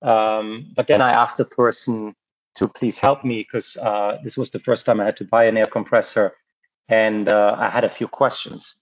Um, 0.03 0.71
but 0.75 0.85
then 0.85 1.01
I 1.01 1.11
asked 1.11 1.37
the 1.37 1.45
person 1.45 2.13
to 2.57 2.67
please 2.67 2.99
help 2.99 3.25
me 3.25 3.37
because 3.39 3.75
uh, 3.77 4.19
this 4.23 4.37
was 4.37 4.51
the 4.51 4.59
first 4.59 4.85
time 4.85 4.99
I 4.99 5.05
had 5.05 5.17
to 5.17 5.25
buy 5.25 5.45
an 5.45 5.57
air 5.57 5.65
compressor. 5.65 6.33
And 6.89 7.27
uh, 7.27 7.55
I 7.57 7.69
had 7.69 7.83
a 7.83 7.89
few 7.89 8.07
questions. 8.07 8.75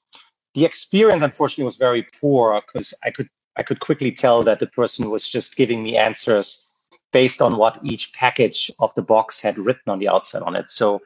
The 0.54 0.66
experience, 0.66 1.22
unfortunately, 1.22 1.64
was 1.64 1.78
very 1.78 2.06
poor 2.20 2.62
because 2.68 2.94
I 3.06 3.10
could 3.10 3.30
I 3.56 3.64
could 3.64 3.80
quickly 3.80 4.12
tell 4.12 4.44
that 4.44 4.60
the 4.60 4.68
person 4.68 5.10
was 5.10 5.28
just 5.28 5.56
giving 5.56 5.84
me 5.84 5.98
answers 5.98 6.74
based 7.12 7.42
on 7.42 7.58
what 7.58 7.80
each 7.84 8.12
package 8.14 8.72
of 8.80 8.94
the 8.96 9.02
box 9.02 9.40
had 9.40 9.58
written 9.58 9.88
on 9.88 10.00
the 10.00 10.10
outside 10.10 10.42
on 10.42 10.56
it. 10.56 10.72
So 10.72 11.02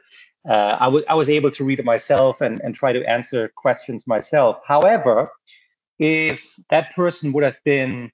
uh, 0.49 0.77
I, 0.79 0.85
w- 0.85 1.05
I 1.09 1.13
was 1.13 1.29
able 1.29 1.51
to 1.51 1.63
read 1.65 1.79
it 1.79 1.85
myself 1.85 2.39
and, 2.39 2.61
and 2.61 2.73
try 2.73 2.93
to 2.93 3.03
answer 3.09 3.51
questions 3.55 4.07
myself. 4.07 4.57
However, 4.65 5.29
if 5.99 6.41
that 6.69 6.95
person 6.95 7.33
would 7.33 7.43
have 7.43 7.57
been 7.65 8.11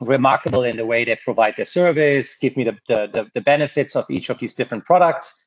remarkable 0.00 0.64
in 0.64 0.76
the 0.76 0.86
way 0.86 1.04
they 1.04 1.16
provide 1.16 1.54
their 1.56 1.64
service, 1.64 2.36
give 2.36 2.56
me 2.56 2.64
the, 2.64 2.76
the, 2.88 3.30
the, 3.34 3.40
benefits 3.40 3.94
of 3.94 4.04
each 4.10 4.28
of 4.30 4.38
these 4.38 4.52
different 4.52 4.84
products, 4.84 5.46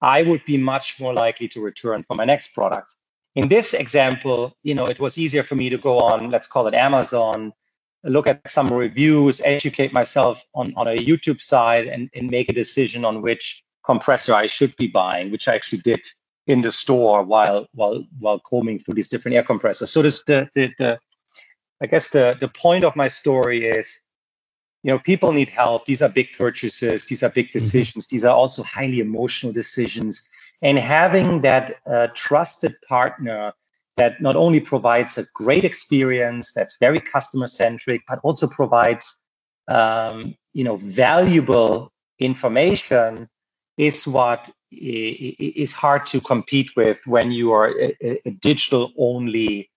I 0.00 0.22
would 0.22 0.44
be 0.44 0.56
much 0.56 1.00
more 1.00 1.12
likely 1.12 1.48
to 1.48 1.60
return 1.60 2.04
for 2.06 2.14
my 2.14 2.24
next 2.24 2.54
product. 2.54 2.94
In 3.36 3.48
this 3.48 3.74
example, 3.74 4.56
you 4.62 4.74
know, 4.74 4.86
it 4.86 4.98
was 4.98 5.16
easier 5.16 5.42
for 5.42 5.54
me 5.54 5.68
to 5.68 5.78
go 5.78 5.98
on, 5.98 6.30
let's 6.30 6.46
call 6.46 6.66
it 6.66 6.74
Amazon, 6.74 7.52
look 8.04 8.26
at 8.26 8.40
some 8.50 8.72
reviews, 8.72 9.40
educate 9.44 9.92
myself 9.92 10.40
on, 10.54 10.72
on 10.76 10.88
a 10.88 10.96
YouTube 10.96 11.40
side 11.40 11.86
and, 11.86 12.10
and 12.14 12.30
make 12.30 12.48
a 12.48 12.52
decision 12.52 13.04
on 13.04 13.22
which 13.22 13.62
compressor 13.84 14.34
I 14.34 14.46
should 14.46 14.74
be 14.76 14.88
buying, 14.88 15.30
which 15.30 15.48
I 15.48 15.54
actually 15.54 15.78
did 15.78 16.00
in 16.46 16.62
the 16.62 16.72
store 16.72 17.22
while 17.22 17.68
while 17.74 18.04
while 18.18 18.40
combing 18.40 18.78
through 18.78 18.94
these 18.94 19.08
different 19.08 19.36
air 19.36 19.42
compressors. 19.42 19.90
So 19.90 20.02
this 20.02 20.22
the 20.24 20.48
the, 20.54 20.70
the 20.78 20.98
I 21.82 21.86
guess 21.86 22.08
the 22.08 22.36
the 22.40 22.48
point 22.48 22.84
of 22.84 22.96
my 22.96 23.08
story 23.08 23.68
is, 23.68 23.98
you 24.82 24.90
know, 24.90 24.98
people 24.98 25.32
need 25.32 25.48
help. 25.48 25.84
These 25.84 26.02
are 26.02 26.08
big 26.08 26.28
purchases. 26.36 27.06
These 27.06 27.22
are 27.22 27.30
big 27.30 27.48
mm-hmm. 27.48 27.58
decisions. 27.58 28.06
Mm-hmm. 28.06 28.16
These 28.16 28.24
are 28.24 28.34
also 28.34 28.62
highly 28.62 29.00
emotional 29.00 29.52
decisions. 29.52 30.22
And 30.62 30.78
having 30.78 31.40
that 31.40 31.76
uh, 31.86 32.08
trusted 32.14 32.74
partner 32.86 33.52
that 33.96 34.20
not 34.20 34.36
only 34.36 34.60
provides 34.60 35.18
a 35.18 35.24
great 35.34 35.64
experience 35.64 36.52
that's 36.52 36.76
very 36.78 37.00
customer 37.00 37.46
centric, 37.46 38.02
but 38.08 38.18
also 38.22 38.46
provides 38.46 39.16
um, 39.68 40.34
you 40.52 40.64
know 40.64 40.76
valuable 40.76 41.92
information 42.18 43.28
is 43.76 44.06
what 44.06 44.50
is 44.70 45.72
hard 45.72 46.06
to 46.06 46.20
compete 46.20 46.70
with 46.76 46.98
when 47.06 47.30
you 47.30 47.52
are 47.52 47.70
a, 47.80 48.28
a 48.28 48.30
digital 48.30 48.92
only 48.98 49.70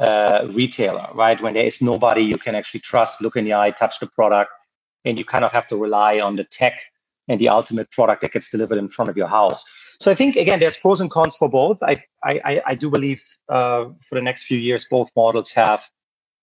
uh, 0.00 0.48
retailer, 0.52 1.08
right? 1.14 1.40
When 1.40 1.54
there 1.54 1.64
is 1.64 1.80
nobody 1.80 2.22
you 2.22 2.36
can 2.36 2.54
actually 2.54 2.80
trust, 2.80 3.22
look 3.22 3.36
in 3.36 3.44
the 3.44 3.54
eye, 3.54 3.70
touch 3.70 4.00
the 4.00 4.06
product, 4.06 4.50
and 5.04 5.18
you 5.18 5.24
kind 5.24 5.44
of 5.44 5.52
have 5.52 5.66
to 5.68 5.76
rely 5.76 6.20
on 6.20 6.36
the 6.36 6.44
tech 6.44 6.80
and 7.28 7.40
the 7.40 7.48
ultimate 7.48 7.90
product 7.90 8.20
that 8.22 8.32
gets 8.32 8.50
delivered 8.50 8.78
in 8.78 8.88
front 8.88 9.08
of 9.08 9.16
your 9.16 9.28
house. 9.28 9.64
So 10.00 10.10
I 10.10 10.14
think 10.14 10.36
again, 10.36 10.58
there's 10.58 10.76
pros 10.76 11.00
and 11.00 11.10
cons 11.10 11.36
for 11.36 11.48
both. 11.48 11.82
I 11.82 12.02
I, 12.22 12.62
I 12.66 12.74
do 12.74 12.90
believe 12.90 13.22
uh, 13.48 13.86
for 14.06 14.14
the 14.14 14.22
next 14.22 14.44
few 14.44 14.58
years, 14.58 14.86
both 14.90 15.10
models 15.16 15.52
have 15.52 15.88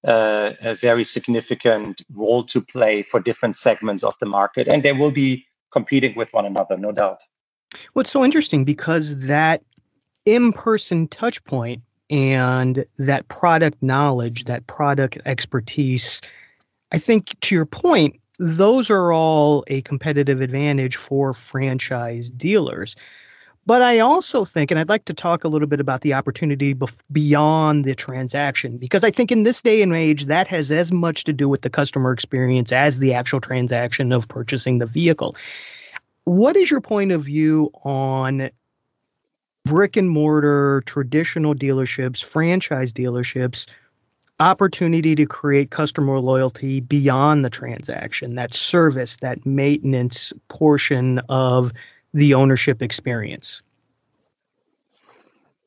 uh, 0.07 0.51
a 0.61 0.75
very 0.75 1.03
significant 1.03 2.01
role 2.13 2.43
to 2.43 2.61
play 2.61 3.01
for 3.01 3.19
different 3.19 3.55
segments 3.55 4.03
of 4.03 4.15
the 4.19 4.25
market, 4.25 4.67
and 4.67 4.83
they 4.83 4.93
will 4.93 5.11
be 5.11 5.45
competing 5.71 6.15
with 6.15 6.33
one 6.33 6.45
another, 6.45 6.77
no 6.77 6.91
doubt. 6.91 7.21
What's 7.93 8.11
so 8.11 8.23
interesting 8.23 8.65
because 8.65 9.17
that 9.19 9.63
in-person 10.25 11.07
touch 11.07 11.43
point 11.45 11.81
and 12.09 12.85
that 12.97 13.27
product 13.29 13.81
knowledge, 13.81 14.43
that 14.43 14.67
product 14.67 15.17
expertise, 15.25 16.21
I 16.91 16.97
think 16.97 17.39
to 17.41 17.55
your 17.55 17.65
point, 17.65 18.19
those 18.41 18.89
are 18.89 19.13
all 19.13 19.63
a 19.67 19.83
competitive 19.83 20.41
advantage 20.41 20.95
for 20.95 21.31
franchise 21.31 22.31
dealers. 22.31 22.95
But 23.67 23.83
I 23.83 23.99
also 23.99 24.45
think, 24.45 24.71
and 24.71 24.79
I'd 24.79 24.89
like 24.89 25.05
to 25.05 25.13
talk 25.13 25.43
a 25.43 25.47
little 25.47 25.67
bit 25.67 25.79
about 25.79 26.01
the 26.01 26.15
opportunity 26.15 26.73
bef- 26.73 27.03
beyond 27.11 27.85
the 27.85 27.93
transaction, 27.93 28.77
because 28.77 29.03
I 29.03 29.11
think 29.11 29.31
in 29.31 29.43
this 29.43 29.61
day 29.61 29.83
and 29.83 29.93
age, 29.93 30.25
that 30.25 30.47
has 30.47 30.71
as 30.71 30.91
much 30.91 31.23
to 31.25 31.33
do 31.33 31.47
with 31.47 31.61
the 31.61 31.69
customer 31.69 32.11
experience 32.11 32.71
as 32.71 32.97
the 32.97 33.13
actual 33.13 33.39
transaction 33.39 34.11
of 34.11 34.27
purchasing 34.27 34.79
the 34.79 34.87
vehicle. 34.87 35.35
What 36.23 36.55
is 36.55 36.71
your 36.71 36.81
point 36.81 37.11
of 37.11 37.21
view 37.21 37.69
on 37.83 38.49
brick 39.65 39.95
and 39.95 40.09
mortar, 40.09 40.81
traditional 40.87 41.53
dealerships, 41.53 42.23
franchise 42.23 42.91
dealerships, 42.91 43.67
opportunity 44.41 45.15
to 45.15 45.25
create 45.25 45.71
customer 45.71 46.19
loyalty 46.19 46.81
beyond 46.81 47.45
the 47.45 47.49
transaction, 47.49 48.35
that 48.35 48.53
service, 48.53 49.17
that 49.17 49.45
maintenance 49.45 50.33
portion 50.49 51.19
of 51.29 51.71
the 52.13 52.33
ownership 52.33 52.81
experience? 52.81 53.61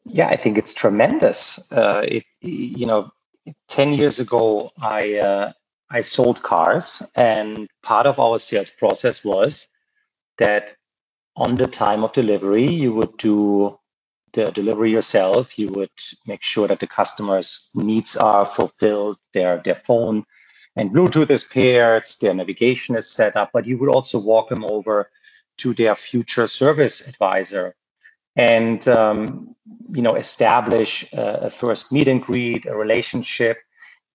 Yeah, 0.05 0.29
I 0.29 0.37
think 0.37 0.59
it's 0.59 0.75
tremendous. 0.75 1.73
Uh, 1.73 2.03
it, 2.07 2.25
you 2.43 2.85
know, 2.85 3.11
ten 3.69 3.95
years 3.95 4.19
ago, 4.19 4.71
I 4.83 5.15
uh, 5.15 5.53
I 5.91 6.01
sold 6.01 6.43
cars, 6.43 7.03
and 7.15 7.69
part 7.83 8.07
of 8.07 8.19
our 8.19 8.39
sales 8.39 8.71
process 8.71 9.25
was 9.25 9.69
that 10.39 10.75
on 11.37 11.57
the 11.57 11.67
time 11.67 12.05
of 12.05 12.13
delivery, 12.13 12.67
you 12.67 12.93
would 12.93 13.17
do 13.17 13.79
the 14.35 14.51
delivery 14.51 14.91
yourself. 14.91 15.59
You 15.59 15.71
would 15.71 15.91
make 16.27 16.43
sure 16.43 16.69
that 16.69 16.81
the 16.81 16.87
customer's 16.87 17.71
needs 17.75 18.17
are 18.17 18.47
fulfilled, 18.47 19.19
their 19.33 19.63
their 19.65 19.81
phone 19.87 20.25
and 20.77 20.91
Bluetooth 20.91 21.31
is 21.31 21.45
paired, 21.45 22.05
their 22.21 22.35
navigation 22.35 22.97
is 22.97 23.09
set 23.09 23.37
up, 23.37 23.51
but 23.53 23.67
you 23.67 23.79
would 23.79 23.89
also 23.89 24.19
walk 24.19 24.49
them 24.49 24.65
over 24.65 25.11
to 25.59 25.73
their 25.75 25.95
future 25.95 26.47
service 26.47 27.09
advisor 27.09 27.75
and 28.37 28.89
um, 28.89 29.55
you 29.93 30.03
know 30.03 30.17
establish 30.17 31.05
a, 31.13 31.47
a, 31.47 31.51
first 31.51 31.93
meet 31.93 32.09
and 32.09 32.21
greet 32.21 32.67
a 32.67 32.77
relationship 32.77 33.57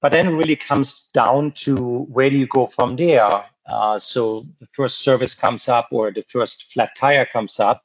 but 0.01 0.11
then 0.11 0.27
it 0.27 0.35
really 0.35 0.57
comes 0.57 1.09
down 1.13 1.53
to 1.53 1.99
where 2.11 2.29
do 2.29 2.35
you 2.35 2.47
go 2.47 2.67
from 2.67 2.97
there 2.97 3.45
uh, 3.67 3.97
so 3.97 4.45
the 4.59 4.67
first 4.73 4.99
service 4.99 5.33
comes 5.33 5.69
up 5.69 5.87
or 5.91 6.11
the 6.11 6.25
first 6.27 6.73
flat 6.73 6.89
tire 6.97 7.25
comes 7.25 7.61
up 7.61 7.81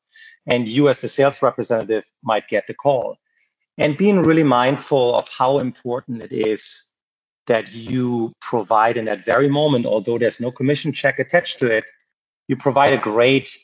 and 0.46 0.68
you 0.68 0.88
as 0.88 0.98
the 0.98 1.08
sales 1.08 1.42
representative 1.42 2.04
might 2.22 2.48
get 2.48 2.66
the 2.66 2.74
call 2.74 3.16
and 3.78 3.96
being 3.96 4.20
really 4.20 4.44
mindful 4.44 5.14
of 5.14 5.28
how 5.28 5.58
important 5.58 6.22
it 6.22 6.32
is 6.32 6.88
that 7.46 7.72
you 7.72 8.32
provide 8.40 8.96
in 8.96 9.04
that 9.04 9.24
very 9.24 9.48
moment 9.48 9.86
although 9.86 10.18
there's 10.18 10.40
no 10.40 10.50
commission 10.50 10.92
check 10.92 11.18
attached 11.18 11.58
to 11.58 11.70
it 11.70 11.84
you 12.48 12.56
provide 12.56 12.92
a 12.92 12.98
great 12.98 13.56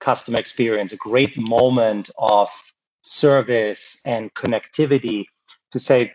customer 0.00 0.38
experience, 0.38 0.92
a 0.92 0.96
great 0.96 1.36
moment 1.36 2.10
of 2.18 2.48
service 3.02 4.00
and 4.04 4.32
connectivity 4.34 5.24
to 5.72 5.78
say, 5.78 6.12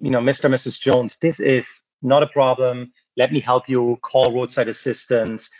you 0.00 0.10
know, 0.10 0.20
Mr. 0.20 0.50
Mrs. 0.50 0.78
Jones, 0.80 1.18
this 1.18 1.40
is 1.40 1.66
not 2.02 2.22
a 2.22 2.26
problem. 2.26 2.92
Let 3.16 3.32
me 3.32 3.40
help 3.40 3.68
you 3.68 3.98
call 4.02 4.32
roadside 4.32 4.68
assistance. 4.68 5.50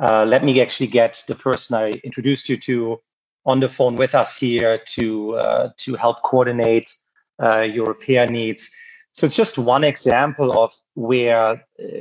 Uh, 0.00 0.24
let 0.24 0.44
me 0.44 0.60
actually 0.60 0.88
get 0.88 1.22
the 1.28 1.34
person 1.34 1.76
I 1.76 1.92
introduced 2.04 2.48
you 2.48 2.56
to 2.58 3.00
on 3.46 3.60
the 3.60 3.68
phone 3.68 3.96
with 3.96 4.14
us 4.14 4.36
here 4.36 4.80
to 4.86 5.34
uh, 5.36 5.70
to 5.78 5.94
help 5.94 6.22
coordinate 6.22 6.92
uh, 7.42 7.60
your 7.60 7.88
repair 7.88 8.28
needs. 8.28 8.70
So 9.12 9.26
it's 9.26 9.36
just 9.36 9.58
one 9.58 9.84
example 9.84 10.58
of 10.58 10.72
where 10.94 11.38
uh, 11.38 11.56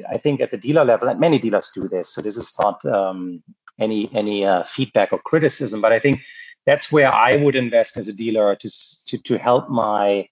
I 0.09 0.17
think 0.17 0.41
at 0.41 0.50
the 0.51 0.57
dealer 0.57 0.83
level, 0.83 1.07
and 1.07 1.19
many 1.19 1.38
dealers 1.38 1.69
do 1.73 1.88
this. 1.88 2.09
So 2.09 2.21
this 2.21 2.38
is 2.38 2.53
not 2.59 2.83
um, 2.85 3.43
any 3.79 4.09
any 4.13 4.45
uh, 4.45 4.63
feedback 4.63 5.13
or 5.13 5.19
criticism. 5.19 5.81
But 5.81 5.91
I 5.91 6.00
think 6.00 6.21
that's 6.65 6.91
where 6.91 7.12
I 7.12 7.35
would 7.35 7.55
invest 7.55 7.97
as 7.97 8.07
a 8.07 8.13
dealer 8.13 8.55
to 8.55 8.69
to 9.05 9.17
to 9.17 9.38
help 9.38 9.69
my 9.69 10.27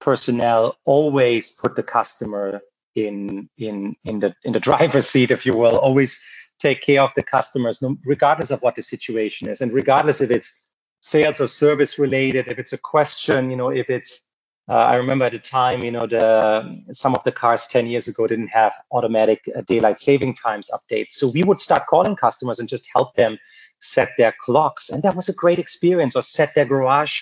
personnel 0.00 0.76
always 0.84 1.50
put 1.50 1.76
the 1.76 1.82
customer 1.82 2.60
in 2.94 3.48
in 3.58 3.96
in 4.04 4.20
the 4.20 4.34
in 4.44 4.52
the 4.52 4.60
driver's 4.60 5.08
seat, 5.08 5.30
if 5.30 5.44
you 5.44 5.56
will. 5.56 5.78
Always 5.78 6.20
take 6.58 6.82
care 6.82 7.02
of 7.02 7.10
the 7.16 7.22
customers, 7.22 7.82
regardless 8.04 8.50
of 8.50 8.62
what 8.62 8.76
the 8.76 8.82
situation 8.82 9.48
is, 9.48 9.60
and 9.60 9.72
regardless 9.72 10.20
if 10.20 10.30
it's 10.30 10.70
sales 11.00 11.40
or 11.40 11.48
service 11.48 11.98
related, 11.98 12.48
if 12.48 12.58
it's 12.58 12.72
a 12.72 12.78
question, 12.78 13.50
you 13.50 13.56
know, 13.56 13.70
if 13.70 13.90
it's 13.90 14.24
uh, 14.68 14.74
I 14.74 14.94
remember 14.94 15.24
at 15.24 15.32
the 15.32 15.40
time, 15.40 15.82
you 15.82 15.90
know, 15.90 16.06
the 16.06 16.82
some 16.92 17.14
of 17.14 17.24
the 17.24 17.32
cars 17.32 17.66
10 17.66 17.86
years 17.86 18.06
ago 18.06 18.26
didn't 18.26 18.48
have 18.48 18.72
automatic 18.92 19.50
uh, 19.56 19.62
daylight 19.62 19.98
saving 19.98 20.34
times 20.34 20.70
updates. 20.72 21.14
So 21.14 21.30
we 21.30 21.42
would 21.42 21.60
start 21.60 21.86
calling 21.86 22.14
customers 22.14 22.60
and 22.60 22.68
just 22.68 22.88
help 22.92 23.16
them 23.16 23.38
set 23.80 24.10
their 24.16 24.34
clocks. 24.40 24.88
And 24.88 25.02
that 25.02 25.16
was 25.16 25.28
a 25.28 25.34
great 25.34 25.58
experience, 25.58 26.14
or 26.14 26.22
set 26.22 26.54
their 26.54 26.64
garage 26.64 27.20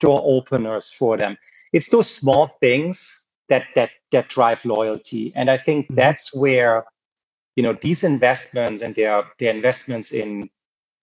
door 0.00 0.22
openers 0.24 0.90
for 0.90 1.18
them. 1.18 1.36
It's 1.74 1.90
those 1.90 2.08
small 2.08 2.46
things 2.60 3.26
that 3.50 3.64
that 3.74 3.90
that 4.12 4.28
drive 4.28 4.64
loyalty. 4.64 5.32
And 5.36 5.50
I 5.50 5.58
think 5.58 5.86
mm-hmm. 5.86 5.96
that's 5.96 6.34
where 6.34 6.84
you 7.58 7.62
know 7.64 7.76
these 7.86 8.04
investments 8.14 8.82
and 8.82 8.94
their 8.94 9.16
their 9.38 9.52
investments 9.58 10.12
in 10.12 10.48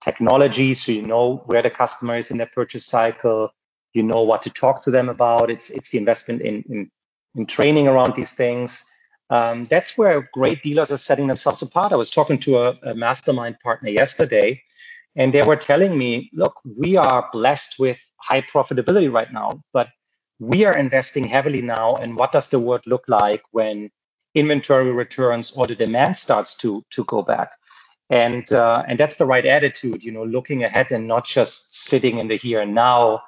technology 0.08 0.74
so 0.74 0.92
you 0.92 1.06
know 1.14 1.44
where 1.48 1.64
the 1.68 1.74
customer 1.82 2.16
is 2.22 2.32
in 2.32 2.38
their 2.38 2.52
purchase 2.60 2.86
cycle 2.86 3.52
you 3.96 4.04
know 4.04 4.22
what 4.22 4.42
to 4.44 4.50
talk 4.50 4.84
to 4.84 4.92
them 4.92 5.10
about. 5.10 5.50
It's 5.50 5.70
it's 5.72 5.90
the 5.90 5.98
investment 5.98 6.42
in 6.42 6.64
in, 6.70 6.92
in 7.36 7.46
training 7.48 7.88
around 7.88 8.14
these 8.16 8.32
things. 8.32 8.86
Um, 9.32 9.64
that's 9.66 9.98
where 9.98 10.30
great 10.34 10.62
dealers 10.62 10.92
are 10.92 10.98
setting 10.98 11.28
themselves 11.28 11.62
apart. 11.64 11.92
I 11.92 11.96
was 11.96 12.12
talking 12.12 12.38
to 12.40 12.58
a, 12.60 12.74
a 12.84 12.94
mastermind 12.94 13.58
partner 13.64 13.90
yesterday 13.90 14.62
and 15.16 15.34
they 15.34 15.42
were 15.42 15.56
telling 15.56 15.98
me 15.98 16.30
look 16.34 16.60
we 16.78 16.98
are 16.98 17.30
blessed 17.32 17.80
with 17.80 18.00
high 18.18 18.42
profitability 18.42 19.10
right 19.12 19.32
now 19.32 19.62
but 19.72 19.88
we 20.40 20.66
are 20.66 20.76
investing 20.76 21.26
heavily 21.26 21.62
now 21.62 21.96
and 21.96 22.18
what 22.18 22.34
does 22.34 22.50
the 22.50 22.60
world 22.60 22.86
look 22.86 23.06
like 23.08 23.42
when 23.52 23.90
inventory 24.36 24.92
returns 24.92 25.52
or 25.52 25.66
the 25.66 25.76
demand 25.76 26.18
starts 26.18 26.56
to 26.56 26.84
to 26.92 27.04
go 27.06 27.22
back. 27.22 27.52
And 28.10 28.52
uh, 28.52 28.84
and 28.88 29.00
that's 29.00 29.16
the 29.16 29.26
right 29.26 29.46
attitude 29.46 30.04
you 30.04 30.12
know 30.12 30.24
looking 30.24 30.64
ahead 30.64 30.92
and 30.92 31.08
not 31.08 31.26
just 31.26 31.76
sitting 31.88 32.20
in 32.20 32.28
the 32.28 32.38
here 32.38 32.62
and 32.62 32.76
now 32.76 33.24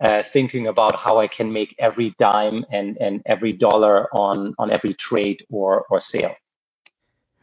uh, 0.00 0.22
thinking 0.22 0.66
about 0.66 0.96
how 0.96 1.18
i 1.18 1.26
can 1.26 1.52
make 1.52 1.74
every 1.78 2.14
dime 2.18 2.66
and 2.70 2.98
and 3.00 3.22
every 3.24 3.52
dollar 3.52 4.14
on 4.14 4.54
on 4.58 4.70
every 4.70 4.94
trade 4.94 5.44
or 5.48 5.84
or 5.90 6.00
sale. 6.00 6.34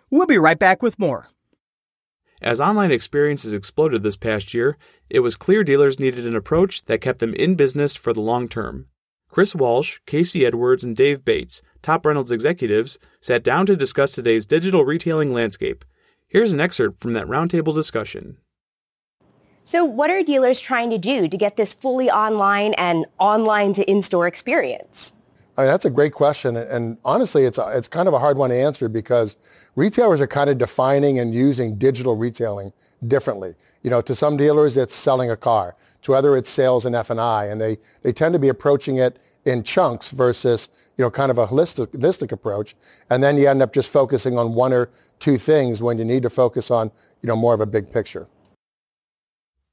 We'll 0.09 0.27
be 0.27 0.37
right 0.37 0.59
back 0.59 0.83
with 0.83 0.99
more. 0.99 1.29
As 2.41 2.59
online 2.59 2.91
experiences 2.91 3.53
exploded 3.53 4.03
this 4.03 4.17
past 4.17 4.53
year, 4.53 4.77
it 5.09 5.21
was 5.21 5.37
clear 5.37 5.63
dealers 5.63 5.97
needed 5.97 6.27
an 6.27 6.35
approach 6.35 6.83
that 6.85 6.99
kept 6.99 7.19
them 7.19 7.33
in 7.35 7.55
business 7.55 7.95
for 7.95 8.11
the 8.11 8.21
long 8.21 8.49
term. 8.49 8.87
Chris 9.29 9.55
Walsh, 9.55 9.99
Casey 10.05 10.45
Edwards, 10.45 10.83
and 10.83 10.95
Dave 10.95 11.23
Bates, 11.23 11.61
top 11.83 12.05
Reynolds 12.05 12.31
executives, 12.31 12.97
sat 13.21 13.43
down 13.43 13.67
to 13.67 13.75
discuss 13.75 14.13
today's 14.13 14.45
digital 14.45 14.85
retailing 14.85 15.31
landscape. 15.31 15.85
Here's 16.27 16.53
an 16.53 16.59
excerpt 16.59 16.99
from 16.99 17.13
that 17.13 17.27
roundtable 17.27 17.75
discussion. 17.75 18.37
So, 19.65 19.85
what 19.85 20.09
are 20.09 20.23
dealers 20.23 20.59
trying 20.59 20.89
to 20.89 20.97
do 20.97 21.27
to 21.27 21.37
get 21.37 21.55
this 21.55 21.73
fully 21.73 22.09
online 22.09 22.73
and 22.73 23.05
online 23.19 23.73
to 23.73 23.89
in 23.89 24.01
store 24.01 24.27
experience? 24.27 25.13
I 25.55 25.61
mean, 25.61 25.67
that's 25.67 25.85
a 25.85 25.91
great 25.91 26.13
question. 26.13 26.57
And 26.57 26.97
honestly, 27.05 27.43
it's, 27.43 27.59
it's 27.59 27.87
kind 27.87 28.07
of 28.07 28.13
a 28.15 28.19
hard 28.19 28.37
one 28.37 28.49
to 28.49 28.55
answer 28.55 28.89
because 28.89 29.37
retailers 29.75 30.19
are 30.19 30.27
kind 30.27 30.49
of 30.49 30.57
defining 30.57 31.19
and 31.19 31.33
using 31.33 31.75
digital 31.75 32.15
retailing 32.15 32.73
differently. 33.07 33.53
You 33.83 33.91
know, 33.91 34.01
to 34.01 34.15
some 34.15 34.35
dealers, 34.35 34.77
it's 34.77 34.95
selling 34.95 35.29
a 35.29 35.37
car. 35.37 35.75
To 36.03 36.15
other, 36.15 36.35
it's 36.35 36.49
sales 36.49 36.87
and 36.87 36.95
F&I. 36.95 37.45
And 37.45 37.61
they, 37.61 37.77
they 38.01 38.11
tend 38.11 38.33
to 38.33 38.39
be 38.39 38.49
approaching 38.49 38.97
it 38.97 39.19
in 39.45 39.63
chunks 39.63 40.11
versus, 40.11 40.69
you 40.97 41.03
know, 41.03 41.11
kind 41.11 41.31
of 41.31 41.37
a 41.37 41.47
holistic, 41.47 41.87
holistic 41.87 42.31
approach. 42.31 42.75
And 43.09 43.23
then 43.23 43.37
you 43.37 43.47
end 43.47 43.61
up 43.61 43.73
just 43.73 43.91
focusing 43.91 44.37
on 44.37 44.53
one 44.53 44.73
or 44.73 44.89
two 45.19 45.37
things 45.37 45.81
when 45.81 45.97
you 45.97 46.05
need 46.05 46.23
to 46.23 46.29
focus 46.29 46.71
on, 46.71 46.91
you 47.21 47.27
know, 47.27 47.35
more 47.35 47.53
of 47.53 47.61
a 47.61 47.65
big 47.65 47.91
picture. 47.91 48.27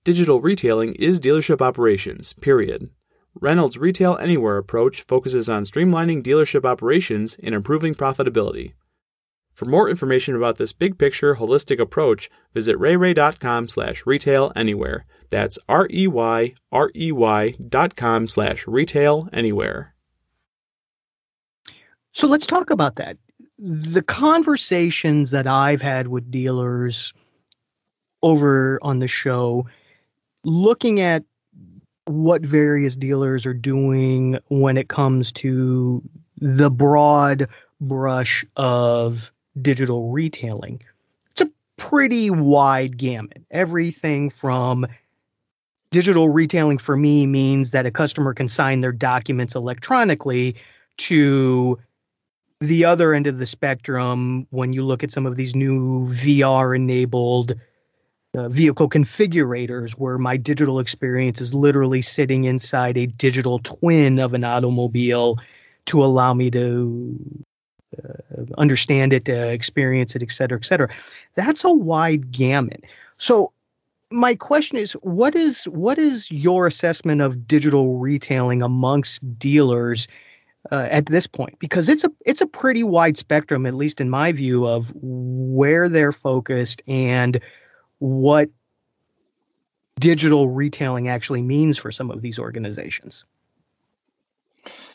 Digital 0.03 0.41
retailing 0.41 0.95
is 0.95 1.21
dealership 1.21 1.61
operations, 1.61 2.33
period. 2.33 2.91
Reynolds' 3.39 3.79
Retail 3.79 4.17
Anywhere 4.19 4.57
approach 4.57 5.03
focuses 5.03 5.49
on 5.49 5.62
streamlining 5.62 6.23
dealership 6.23 6.65
operations 6.65 7.37
and 7.43 7.55
improving 7.55 7.95
profitability. 7.95 8.73
For 9.61 9.67
more 9.67 9.90
information 9.90 10.35
about 10.35 10.57
this 10.57 10.73
big 10.73 10.97
picture 10.97 11.35
holistic 11.35 11.79
approach, 11.79 12.31
visit 12.55 12.79
reyrey.com 12.79 13.69
slash 13.69 14.07
retail 14.07 14.52
anywhere. 14.57 15.05
That's 15.29 15.59
R-E-Y-R-E-Y 15.69 17.55
dot 17.69 17.95
com 17.95 18.26
slash 18.26 18.67
retail 18.67 19.29
anywhere. 19.35 19.95
So 22.12 22.26
let's 22.26 22.47
talk 22.47 22.71
about 22.71 22.97
that. 22.97 23.19
The 23.59 24.00
conversations 24.00 25.31
that 25.31 25.47
I've 25.47 25.83
had 25.83 26.09
with 26.09 26.31
dealers 26.31 27.12
over 28.23 28.79
on 28.81 29.00
the 29.00 29.09
show, 29.09 29.69
looking 30.43 31.00
at 31.00 31.23
what 32.07 32.40
various 32.40 32.96
dealers 32.96 33.44
are 33.44 33.53
doing 33.53 34.38
when 34.49 34.79
it 34.79 34.88
comes 34.88 35.31
to 35.33 36.03
the 36.38 36.70
broad 36.70 37.46
brush 37.79 38.42
of 38.57 39.31
digital 39.61 40.11
retailing. 40.11 40.83
It's 41.31 41.41
a 41.41 41.51
pretty 41.77 42.31
wide 42.31 42.97
gamut. 42.97 43.43
Everything 43.51 44.31
from 44.31 44.87
digital 45.91 46.29
retailing 46.29 46.79
for 46.79 46.97
me 46.97 47.27
means 47.27 47.73
that 47.73 47.87
a 47.87 47.91
customer 47.91 48.33
can 48.33 48.49
sign 48.49 48.81
their 48.81 48.93
documents 48.93 49.55
electronically 49.55 50.57
to 50.99 51.79
the 52.61 52.85
other 52.85 53.15
end 53.15 53.27
of 53.27 53.39
the 53.39 53.47
spectrum 53.47 54.47
when 54.51 54.73
you 54.73 54.85
look 54.85 55.03
at 55.03 55.11
some 55.11 55.27
of 55.27 55.37
these 55.37 55.57
new 55.57 56.07
VR 56.09 56.77
enabled 56.77 57.55
uh, 58.37 58.49
vehicle 58.49 58.89
configurators 58.89 59.93
where 59.93 60.19
my 60.19 60.37
digital 60.37 60.79
experience 60.79 61.41
is 61.41 61.55
literally 61.55 62.03
sitting 62.03 62.45
inside 62.45 62.97
a 62.97 63.07
digital 63.07 63.59
twin 63.61 64.19
of 64.19 64.35
an 64.35 64.45
automobile 64.45 65.37
to 65.87 66.05
allow 66.05 66.33
me 66.35 66.51
to 66.51 67.19
understand 68.59 69.13
it, 69.13 69.29
uh, 69.29 69.33
experience 69.33 70.15
it, 70.17 70.23
et 70.23 70.31
cetera, 70.31 70.59
et 70.59 70.65
cetera. 70.65 70.89
That's 71.35 71.65
a 71.65 71.73
wide 71.73 72.31
gamut. 72.31 72.85
So 73.17 73.53
my 74.11 74.35
question 74.35 74.77
is 74.77 74.93
what 75.03 75.35
is 75.35 75.65
what 75.65 75.99
is 75.99 76.31
your 76.31 76.67
assessment 76.67 77.21
of 77.21 77.47
digital 77.47 77.99
retailing 77.99 78.63
amongst 78.63 79.39
dealers 79.39 80.09
uh, 80.73 80.89
at 80.91 81.07
this 81.07 81.27
point 81.27 81.59
because 81.59 81.89
it's 81.89 82.05
a 82.05 82.11
it's 82.27 82.41
a 82.41 82.47
pretty 82.47 82.83
wide 82.83 83.17
spectrum 83.17 83.67
at 83.67 83.75
least 83.75 84.01
in 84.01 84.11
my 84.11 84.33
view 84.33 84.67
of 84.67 84.93
where 84.97 85.89
they're 85.89 86.13
focused 86.13 86.83
and 86.89 87.41
what 87.99 88.51
digital 90.01 90.49
retailing 90.49 91.09
actually 91.09 91.43
means 91.43 91.79
for 91.79 91.93
some 91.93 92.11
of 92.11 92.21
these 92.21 92.39
organizations 92.39 93.25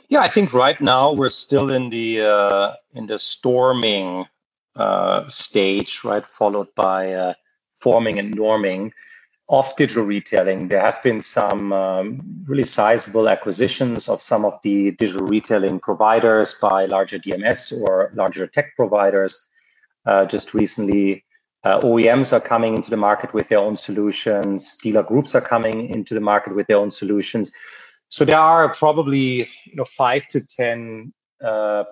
yeah, 0.10 0.22
I 0.22 0.30
think 0.30 0.54
right 0.54 0.80
now 0.80 1.12
we're 1.12 1.30
still 1.30 1.72
in 1.72 1.90
the 1.90 2.22
uh, 2.22 2.74
in 2.94 3.08
the 3.08 3.18
storming 3.20 4.26
uh, 4.76 5.28
stage, 5.28 6.04
right, 6.04 6.26
followed 6.26 6.68
by 6.76 7.14
uh, 7.14 7.34
forming 7.80 8.20
and 8.20 8.36
norming 8.36 8.92
of 9.50 9.76
digital 9.76 10.06
retailing. 10.06 10.68
There 10.68 10.82
have 10.82 11.02
been 11.04 11.22
some 11.22 11.72
um, 11.72 12.22
really 12.48 12.64
sizable 12.64 13.30
acquisitions 13.30 14.10
of 14.10 14.22
some 14.22 14.44
of 14.44 14.54
the 14.64 14.92
digital 14.92 15.28
retailing 15.28 15.80
providers 15.80 16.54
by 16.60 16.86
larger 16.86 17.20
DMS 17.20 17.72
or 17.82 18.12
larger 18.16 18.48
tech 18.48 18.76
providers. 18.76 19.48
Uh, 20.06 20.26
just 20.26 20.54
recently, 20.54 21.24
uh, 21.64 21.80
OEMs 21.82 22.32
are 22.34 22.40
coming 22.40 22.76
into 22.76 22.90
the 22.90 22.98
market 22.98 23.34
with 23.34 23.50
their 23.50 23.60
own 23.60 23.76
solutions. 23.76 24.78
Dealer 24.78 25.04
groups 25.04 25.34
are 25.36 25.42
coming 25.42 25.90
into 25.90 26.14
the 26.14 26.20
market 26.20 26.56
with 26.56 26.68
their 26.68 26.78
own 26.78 26.92
solutions. 26.92 27.52
So 28.10 28.26
there 28.26 28.40
are 28.40 28.74
probably 28.74 29.50
you 29.66 29.76
know 29.76 29.86
five 29.86 30.28
to 30.28 30.42
ten 30.46 31.14
uh, 31.44 31.84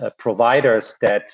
uh, 0.00 0.10
providers 0.18 0.96
that 1.00 1.32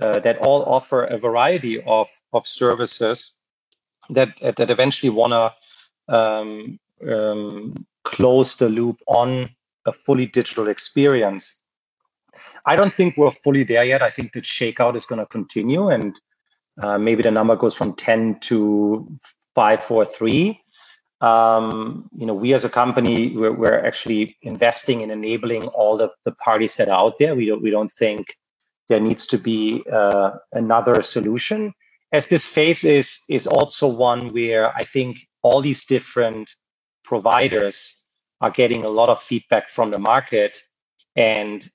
uh, 0.00 0.20
that 0.20 0.38
all 0.38 0.64
offer 0.64 1.04
a 1.04 1.18
variety 1.18 1.82
of 1.82 2.08
of 2.32 2.46
services 2.46 3.36
that 4.10 4.36
that 4.40 4.70
eventually 4.70 5.10
want 5.10 5.32
to 5.32 6.14
um, 6.14 6.78
um, 7.08 7.86
close 8.04 8.56
the 8.56 8.68
loop 8.68 9.00
on 9.06 9.50
a 9.86 9.92
fully 9.92 10.26
digital 10.26 10.68
experience. 10.68 11.62
I 12.66 12.74
don't 12.76 12.92
think 12.92 13.16
we're 13.16 13.30
fully 13.30 13.64
there 13.64 13.84
yet. 13.84 14.02
I 14.02 14.10
think 14.10 14.32
the 14.32 14.40
shakeout 14.40 14.96
is 14.96 15.06
going 15.06 15.20
to 15.20 15.26
continue, 15.26 15.88
and 15.88 16.18
uh, 16.82 16.98
maybe 16.98 17.22
the 17.22 17.30
number 17.30 17.54
goes 17.54 17.74
from 17.74 17.94
ten 17.94 18.38
to 18.40 19.06
five, 19.54 19.82
four, 19.84 20.04
three 20.04 20.63
um, 21.20 22.08
you 22.16 22.26
know, 22.26 22.34
we 22.34 22.52
as 22.54 22.64
a 22.64 22.68
company, 22.68 23.36
we're, 23.36 23.52
we're, 23.52 23.84
actually 23.84 24.36
investing 24.42 25.00
in 25.00 25.10
enabling 25.10 25.64
all 25.68 25.96
the, 25.96 26.10
the 26.24 26.32
parties 26.32 26.76
that 26.76 26.88
are 26.88 26.98
out 26.98 27.18
there. 27.18 27.34
We 27.34 27.46
don't, 27.46 27.62
we 27.62 27.70
don't 27.70 27.92
think 27.92 28.36
there 28.88 29.00
needs 29.00 29.24
to 29.26 29.38
be 29.38 29.82
uh, 29.90 30.32
another 30.52 31.02
solution. 31.02 31.72
As 32.12 32.26
this 32.26 32.46
phase 32.46 32.84
is 32.84 33.20
is 33.28 33.46
also 33.46 33.88
one 33.88 34.32
where 34.32 34.76
I 34.76 34.84
think 34.84 35.18
all 35.42 35.60
these 35.62 35.84
different 35.84 36.50
providers 37.04 38.06
are 38.40 38.50
getting 38.50 38.84
a 38.84 38.88
lot 38.88 39.08
of 39.08 39.22
feedback 39.22 39.68
from 39.68 39.90
the 39.90 39.98
market, 39.98 40.58
and 41.16 41.68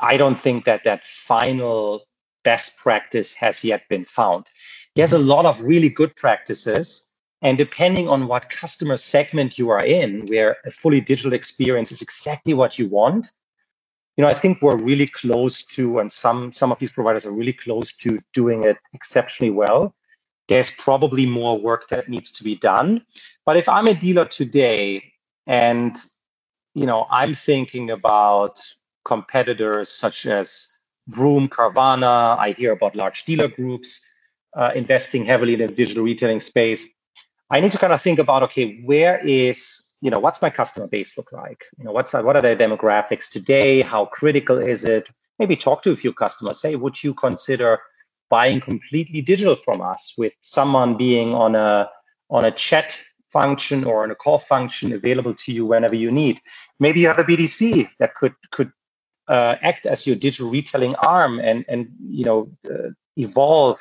I 0.00 0.16
don't 0.16 0.38
think 0.38 0.64
that 0.64 0.84
that 0.84 1.04
final 1.04 2.06
best 2.44 2.78
practice 2.78 3.34
has 3.34 3.64
yet 3.64 3.82
been 3.88 4.04
found. 4.04 4.46
There's 4.94 5.12
a 5.12 5.18
lot 5.18 5.44
of 5.44 5.60
really 5.60 5.88
good 5.88 6.14
practices 6.16 7.07
and 7.42 7.56
depending 7.56 8.08
on 8.08 8.26
what 8.26 8.50
customer 8.50 8.96
segment 8.96 9.58
you 9.58 9.70
are 9.70 9.84
in, 9.84 10.24
where 10.26 10.56
a 10.66 10.70
fully 10.70 11.00
digital 11.00 11.32
experience 11.32 11.92
is 11.92 12.02
exactly 12.02 12.54
what 12.54 12.78
you 12.78 12.88
want, 12.88 13.30
you 14.16 14.22
know, 14.22 14.28
I 14.28 14.34
think 14.34 14.60
we're 14.60 14.76
really 14.76 15.06
close 15.06 15.64
to, 15.76 16.00
and 16.00 16.10
some 16.10 16.50
some 16.50 16.72
of 16.72 16.78
these 16.80 16.92
providers 16.92 17.24
are 17.24 17.30
really 17.30 17.52
close 17.52 17.96
to 17.98 18.18
doing 18.32 18.64
it 18.64 18.76
exceptionally 18.92 19.52
well. 19.52 19.94
There's 20.48 20.70
probably 20.70 21.26
more 21.26 21.56
work 21.58 21.88
that 21.88 22.08
needs 22.08 22.32
to 22.32 22.42
be 22.42 22.56
done. 22.56 23.04
But 23.46 23.56
if 23.56 23.68
I'm 23.68 23.86
a 23.86 23.94
dealer 23.94 24.24
today 24.24 25.04
and 25.46 25.96
you 26.74 26.86
know 26.86 27.06
I'm 27.10 27.36
thinking 27.36 27.90
about 27.90 28.60
competitors 29.04 29.88
such 29.88 30.26
as 30.26 30.78
Vroom, 31.08 31.48
Carvana. 31.48 32.38
I 32.38 32.50
hear 32.50 32.72
about 32.72 32.94
large 32.94 33.24
dealer 33.24 33.48
groups 33.48 34.06
uh, 34.54 34.70
investing 34.74 35.24
heavily 35.24 35.54
in 35.54 35.60
the 35.60 35.68
digital 35.68 36.04
retailing 36.04 36.40
space. 36.40 36.86
I 37.50 37.60
need 37.60 37.72
to 37.72 37.78
kind 37.78 37.92
of 37.92 38.02
think 38.02 38.18
about 38.18 38.42
okay, 38.44 38.80
where 38.84 39.18
is 39.26 39.84
you 40.00 40.10
know 40.10 40.18
what's 40.18 40.42
my 40.42 40.50
customer 40.50 40.86
base 40.86 41.16
look 41.16 41.32
like? 41.32 41.64
You 41.78 41.84
know, 41.84 41.92
what's 41.92 42.12
what 42.12 42.36
are 42.36 42.42
their 42.42 42.56
demographics 42.56 43.28
today? 43.28 43.82
How 43.82 44.06
critical 44.06 44.58
is 44.58 44.84
it? 44.84 45.10
Maybe 45.38 45.56
talk 45.56 45.82
to 45.82 45.92
a 45.92 45.96
few 45.96 46.12
customers. 46.12 46.60
Say, 46.60 46.74
would 46.74 47.02
you 47.02 47.14
consider 47.14 47.80
buying 48.30 48.60
completely 48.60 49.20
digital 49.22 49.56
from 49.56 49.80
us 49.80 50.14
with 50.18 50.32
someone 50.40 50.96
being 50.96 51.34
on 51.34 51.54
a 51.54 51.88
on 52.30 52.44
a 52.44 52.50
chat 52.50 52.98
function 53.32 53.84
or 53.84 54.02
on 54.02 54.10
a 54.10 54.14
call 54.14 54.38
function 54.38 54.92
available 54.92 55.34
to 55.34 55.52
you 55.52 55.66
whenever 55.66 55.94
you 55.94 56.10
need. 56.10 56.40
Maybe 56.80 57.00
you 57.00 57.08
have 57.08 57.18
a 57.18 57.24
BDC 57.24 57.88
that 57.98 58.14
could 58.14 58.34
could 58.50 58.72
uh, 59.28 59.56
act 59.62 59.86
as 59.86 60.06
your 60.06 60.16
digital 60.16 60.50
retailing 60.50 60.94
arm 60.96 61.38
and 61.38 61.64
and 61.68 61.88
you 62.08 62.24
know 62.24 62.50
uh, 62.70 62.90
evolve 63.16 63.78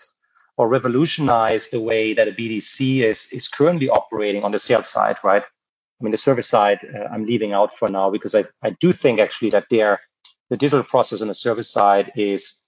or 0.58 0.68
revolutionize 0.68 1.70
the 1.70 1.80
way 1.80 2.14
that 2.14 2.28
a 2.28 2.32
BDC 2.32 3.02
is 3.04 3.30
is 3.32 3.48
currently 3.48 3.90
operating 3.90 4.44
on 4.44 4.52
the 4.52 4.58
sales 4.58 4.90
side, 4.90 5.18
right? 5.24 5.44
I 5.44 6.04
mean, 6.04 6.12
the 6.12 6.18
service 6.18 6.48
side 6.48 6.80
uh, 6.96 7.08
I'm 7.12 7.26
leaving 7.26 7.54
out 7.54 7.76
for 7.78 7.90
now 7.90 8.10
because 8.10 8.36
I, 8.36 8.44
I 8.64 8.72
do 8.80 8.94
think 8.94 9.20
actually 9.20 9.50
that 9.52 9.66
there 9.70 10.00
the 10.50 10.58
digital 10.58 10.84
process 10.84 11.22
on 11.22 11.28
the 11.28 11.34
service 11.34 11.70
side 11.70 12.12
is 12.16 12.64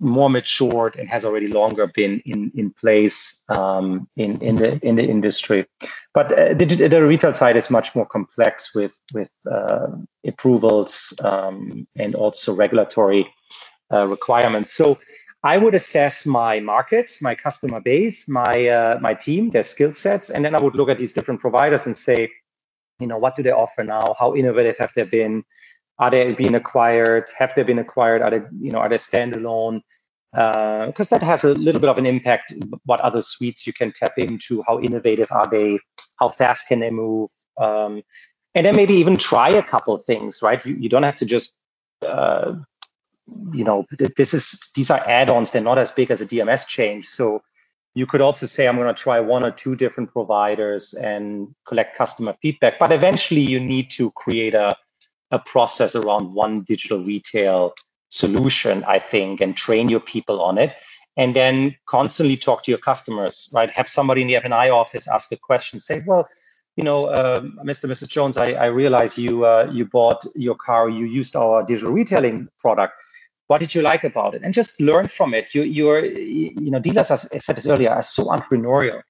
more 0.00 0.28
matured 0.28 0.96
and 0.96 1.08
has 1.08 1.24
already 1.24 1.46
longer 1.46 1.86
been 1.86 2.20
in 2.24 2.50
in 2.54 2.70
place 2.70 3.42
um, 3.48 4.08
in 4.16 4.40
in 4.42 4.56
the 4.56 4.78
in 4.86 4.96
the 4.96 5.04
industry. 5.04 5.66
But 6.12 6.32
uh, 6.32 6.54
the, 6.54 6.88
the, 6.88 7.02
retail 7.02 7.34
side 7.34 7.56
is 7.56 7.70
much 7.70 7.94
more 7.94 8.06
complex 8.06 8.74
with 8.74 9.00
with 9.12 9.30
uh, 9.50 9.86
approvals 10.26 11.14
um, 11.22 11.86
and 11.96 12.14
also 12.14 12.54
regulatory 12.54 13.26
uh, 13.92 14.06
requirements. 14.06 14.72
So 14.72 14.98
I 15.44 15.58
would 15.58 15.74
assess 15.74 16.24
my 16.24 16.58
markets, 16.58 17.20
my 17.20 17.34
customer 17.34 17.78
base, 17.78 18.26
my 18.26 18.66
uh, 18.66 18.98
my 19.00 19.12
team, 19.12 19.50
their 19.50 19.62
skill 19.62 19.92
sets, 19.92 20.30
and 20.30 20.42
then 20.42 20.54
I 20.54 20.58
would 20.58 20.74
look 20.74 20.88
at 20.88 20.98
these 20.98 21.12
different 21.12 21.40
providers 21.40 21.84
and 21.84 21.94
say, 21.96 22.30
you 22.98 23.06
know, 23.06 23.18
what 23.18 23.36
do 23.36 23.42
they 23.42 23.50
offer 23.50 23.84
now? 23.84 24.14
How 24.18 24.34
innovative 24.34 24.78
have 24.78 24.92
they 24.96 25.04
been? 25.04 25.44
Are 25.98 26.10
they 26.10 26.32
being 26.32 26.54
acquired? 26.54 27.28
Have 27.38 27.52
they 27.54 27.62
been 27.62 27.78
acquired? 27.78 28.22
Are 28.22 28.30
they, 28.30 28.40
you 28.58 28.72
know, 28.72 28.78
are 28.78 28.88
they 28.88 28.96
standalone? 28.96 29.82
Because 30.32 31.12
uh, 31.12 31.18
that 31.18 31.22
has 31.22 31.44
a 31.44 31.54
little 31.54 31.80
bit 31.80 31.90
of 31.90 31.98
an 31.98 32.06
impact. 32.06 32.52
What 32.86 33.00
other 33.00 33.20
suites 33.20 33.66
you 33.66 33.74
can 33.74 33.92
tap 33.92 34.14
into? 34.16 34.64
How 34.66 34.80
innovative 34.80 35.28
are 35.30 35.48
they? 35.48 35.78
How 36.18 36.30
fast 36.30 36.66
can 36.68 36.80
they 36.80 36.90
move? 36.90 37.28
Um, 37.60 38.02
and 38.54 38.64
then 38.64 38.76
maybe 38.76 38.94
even 38.94 39.16
try 39.16 39.50
a 39.50 39.62
couple 39.62 39.94
of 39.94 40.04
things, 40.04 40.40
right? 40.42 40.64
You, 40.64 40.74
you 40.74 40.88
don't 40.88 41.02
have 41.02 41.16
to 41.16 41.26
just, 41.26 41.54
uh, 42.06 42.54
you 43.52 43.64
know, 43.64 43.86
this 44.16 44.34
is 44.34 44.70
these 44.74 44.90
are 44.90 45.02
add-ons. 45.06 45.50
They're 45.50 45.62
not 45.62 45.78
as 45.78 45.90
big 45.90 46.10
as 46.10 46.20
a 46.20 46.26
DMS 46.26 46.66
change, 46.66 47.06
so 47.06 47.42
you 47.96 48.06
could 48.06 48.20
also 48.20 48.44
say 48.44 48.66
i'm 48.66 48.74
going 48.74 48.92
to 48.92 49.02
try 49.02 49.20
one 49.20 49.44
or 49.44 49.52
two 49.52 49.76
different 49.76 50.10
providers 50.12 50.94
and 50.94 51.54
collect 51.64 51.96
customer 51.96 52.34
feedback 52.42 52.76
but 52.80 52.90
eventually 52.90 53.40
you 53.40 53.60
need 53.60 53.88
to 53.88 54.10
create 54.16 54.52
a, 54.52 54.76
a 55.30 55.38
process 55.38 55.94
around 55.94 56.34
one 56.34 56.62
digital 56.62 57.04
retail 57.04 57.72
solution, 58.14 58.84
I 58.84 58.98
think, 59.00 59.40
and 59.40 59.56
train 59.56 59.88
your 59.88 60.00
people 60.00 60.40
on 60.40 60.56
it. 60.56 60.72
And 61.16 61.34
then 61.34 61.76
constantly 61.86 62.36
talk 62.36 62.62
to 62.64 62.70
your 62.70 62.78
customers, 62.78 63.50
right? 63.52 63.70
Have 63.70 63.88
somebody 63.88 64.22
in 64.22 64.28
the 64.28 64.36
F&I 64.36 64.70
office 64.70 65.08
ask 65.08 65.30
a 65.32 65.36
question, 65.36 65.80
say, 65.80 66.02
well, 66.06 66.28
you 66.76 66.82
know, 66.82 67.06
uh, 67.06 67.40
Mr. 67.70 67.88
Mr. 67.88 68.08
Jones, 68.08 68.36
I, 68.36 68.52
I 68.52 68.66
realize 68.66 69.16
you 69.16 69.44
uh, 69.46 69.70
you 69.72 69.84
bought 69.86 70.24
your 70.34 70.56
car, 70.56 70.88
you 70.88 71.04
used 71.04 71.36
our 71.36 71.62
digital 71.62 71.92
retailing 71.92 72.48
product. 72.58 72.94
What 73.48 73.58
did 73.58 73.74
you 73.74 73.82
like 73.82 74.04
about 74.04 74.34
it? 74.34 74.42
And 74.42 74.54
just 74.54 74.80
learn 74.80 75.06
from 75.08 75.34
it. 75.34 75.54
You 75.54 75.62
you're 75.62 76.04
you 76.04 76.70
know, 76.70 76.78
dealers, 76.80 77.10
as 77.10 77.28
I 77.32 77.38
said 77.38 77.56
this 77.56 77.66
earlier, 77.66 77.90
are 77.90 78.02
so 78.02 78.24
entrepreneurial, 78.26 79.02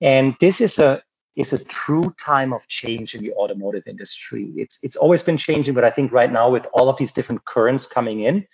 and 0.00 0.36
this 0.40 0.60
is 0.60 0.78
a 0.78 1.02
is 1.36 1.52
a 1.52 1.64
true 1.64 2.12
time 2.18 2.52
of 2.52 2.66
change 2.68 3.14
in 3.14 3.22
the 3.22 3.32
automotive 3.32 3.84
industry. 3.86 4.52
It's 4.56 4.78
it's 4.82 4.96
always 4.96 5.22
been 5.22 5.38
changing, 5.38 5.74
but 5.74 5.84
I 5.84 5.90
think 5.90 6.12
right 6.12 6.30
now 6.30 6.50
with 6.50 6.66
all 6.72 6.88
of 6.88 6.98
these 6.98 7.12
different 7.12 7.44
currents 7.44 7.86
coming 7.86 8.20
in, 8.20 8.46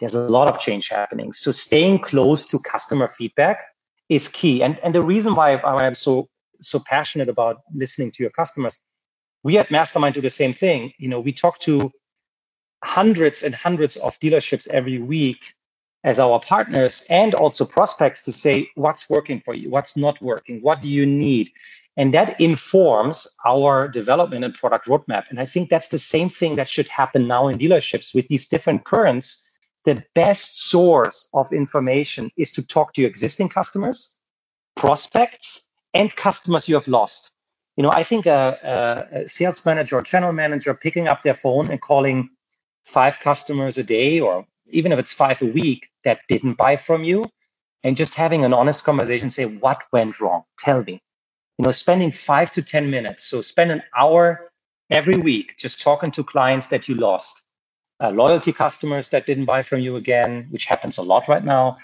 there's 0.00 0.14
a 0.14 0.20
lot 0.20 0.48
of 0.48 0.58
change 0.58 0.88
happening. 0.88 1.32
So 1.32 1.50
staying 1.50 2.00
close 2.00 2.46
to 2.48 2.58
customer 2.60 3.08
feedback 3.08 3.58
is 4.08 4.28
key. 4.28 4.62
And 4.62 4.78
and 4.82 4.94
the 4.94 5.02
reason 5.02 5.34
why, 5.34 5.56
I'm 5.58 5.94
so 5.94 6.28
so 6.60 6.78
passionate 6.80 7.28
about 7.28 7.56
listening 7.74 8.10
to 8.12 8.22
your 8.22 8.30
customers, 8.30 8.78
we 9.42 9.58
at 9.58 9.70
Mastermind 9.70 10.14
do 10.14 10.20
the 10.20 10.30
same 10.30 10.52
thing. 10.52 10.92
You 10.98 11.08
know, 11.08 11.20
we 11.20 11.32
talk 11.32 11.58
to 11.60 11.90
hundreds 12.84 13.42
and 13.42 13.54
hundreds 13.54 13.96
of 13.96 14.18
dealerships 14.20 14.66
every 14.68 14.98
week 14.98 15.38
as 16.04 16.18
our 16.18 16.40
partners 16.40 17.04
and 17.08 17.32
also 17.32 17.64
prospects 17.64 18.22
to 18.22 18.32
say 18.32 18.68
what's 18.74 19.08
working 19.08 19.40
for 19.44 19.54
you, 19.54 19.70
what's 19.70 19.96
not 19.96 20.20
working, 20.20 20.60
what 20.60 20.82
do 20.82 20.88
you 20.88 21.06
need 21.06 21.50
and 21.96 22.14
that 22.14 22.40
informs 22.40 23.26
our 23.44 23.86
development 23.86 24.44
and 24.44 24.54
product 24.54 24.86
roadmap. 24.86 25.24
And 25.28 25.38
I 25.38 25.46
think 25.46 25.68
that's 25.68 25.88
the 25.88 25.98
same 25.98 26.30
thing 26.30 26.56
that 26.56 26.68
should 26.68 26.88
happen 26.88 27.28
now 27.28 27.48
in 27.48 27.58
dealerships 27.58 28.14
with 28.14 28.28
these 28.28 28.48
different 28.48 28.84
currents. 28.84 29.50
The 29.84 30.02
best 30.14 30.62
source 30.62 31.28
of 31.34 31.52
information 31.52 32.30
is 32.36 32.50
to 32.52 32.66
talk 32.66 32.94
to 32.94 33.02
your 33.02 33.10
existing 33.10 33.50
customers, 33.50 34.16
prospects, 34.76 35.62
and 35.92 36.14
customers 36.16 36.68
you 36.68 36.76
have 36.76 36.88
lost. 36.88 37.30
You 37.76 37.82
know, 37.82 37.90
I 37.90 38.02
think 38.04 38.26
a, 38.26 39.08
a, 39.12 39.28
sales 39.28 39.64
manager 39.66 39.96
or 39.98 40.02
channel 40.02 40.32
manager 40.32 40.72
picking 40.74 41.08
up 41.08 41.22
their 41.22 41.34
phone 41.34 41.70
and 41.70 41.80
calling 41.80 42.30
five 42.84 43.20
customers 43.20 43.78
a 43.78 43.84
day, 43.84 44.20
or 44.20 44.46
even 44.70 44.92
if 44.92 44.98
it's 44.98 45.12
five 45.12 45.40
a 45.42 45.46
week 45.46 45.88
that 46.04 46.20
didn't 46.28 46.54
buy 46.54 46.76
from 46.76 47.04
you, 47.04 47.26
and 47.84 47.96
just 47.96 48.14
having 48.14 48.44
an 48.44 48.54
honest 48.54 48.84
conversation, 48.84 49.30
say, 49.30 49.46
what 49.46 49.82
went 49.92 50.20
wrong? 50.20 50.44
Tell 50.58 50.84
me 50.84 51.00
you 51.58 51.64
know, 51.64 51.70
spending 51.70 52.10
five 52.10 52.50
to 52.52 52.62
10 52.62 52.90
minutes. 52.90 53.24
So 53.24 53.40
spend 53.40 53.70
an 53.70 53.82
hour 53.96 54.50
every 54.90 55.16
week 55.16 55.56
just 55.58 55.80
talking 55.80 56.10
to 56.12 56.24
clients 56.24 56.66
that 56.68 56.88
you 56.88 56.96
lost, 56.96 57.46
uh, 58.00 58.10
loyalty 58.10 58.52
customers 58.52 59.10
that 59.10 59.26
didn't 59.26 59.44
buy 59.44 59.62
from 59.62 59.80
you 59.80 59.96
again, 59.96 60.48
which 60.50 60.64
happens 60.64 60.98
a 60.98 61.02
lot 61.02 61.28
right 61.28 61.44
now, 61.44 61.78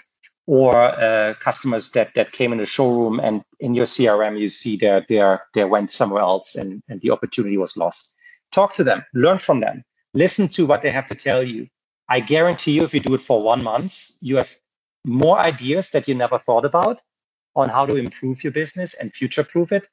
or 0.47 0.75
uh, 0.75 1.33
customers 1.39 1.91
that 1.91 2.11
that 2.15 2.33
came 2.33 2.51
in 2.51 2.57
the 2.57 2.65
showroom 2.65 3.19
and 3.19 3.43
in 3.59 3.75
your 3.75 3.85
CRM 3.85 4.39
you 4.39 4.49
see 4.49 4.75
they 4.75 5.01
they 5.07 5.37
they 5.53 5.63
went 5.63 5.91
somewhere 5.91 6.21
else 6.21 6.55
and, 6.55 6.81
and 6.89 7.01
the 7.01 7.11
opportunity 7.11 7.57
was 7.57 7.77
lost. 7.77 8.15
Talk 8.51 8.73
to 8.73 8.83
them, 8.83 9.05
learn 9.13 9.37
from 9.37 9.61
them, 9.61 9.83
listen 10.13 10.47
to 10.49 10.65
what 10.65 10.81
they 10.81 10.91
have 10.91 11.05
to 11.07 11.15
tell 11.15 11.43
you. 11.43 11.67
I 12.09 12.19
guarantee 12.19 12.71
you, 12.71 12.83
if 12.83 12.93
you 12.93 12.99
do 12.99 13.13
it 13.13 13.21
for 13.21 13.41
one 13.41 13.63
month, 13.63 14.11
you 14.21 14.37
have 14.37 14.55
more 15.05 15.39
ideas 15.39 15.89
that 15.91 16.07
you 16.07 16.15
never 16.15 16.39
thought 16.39 16.65
about 16.65 17.01
on 17.55 17.69
how 17.69 17.85
to 17.85 17.95
improve 17.95 18.43
your 18.43 18.53
business 18.53 18.93
and 18.95 19.13
future 19.13 19.43
proof 19.43 19.71
it 19.71 19.87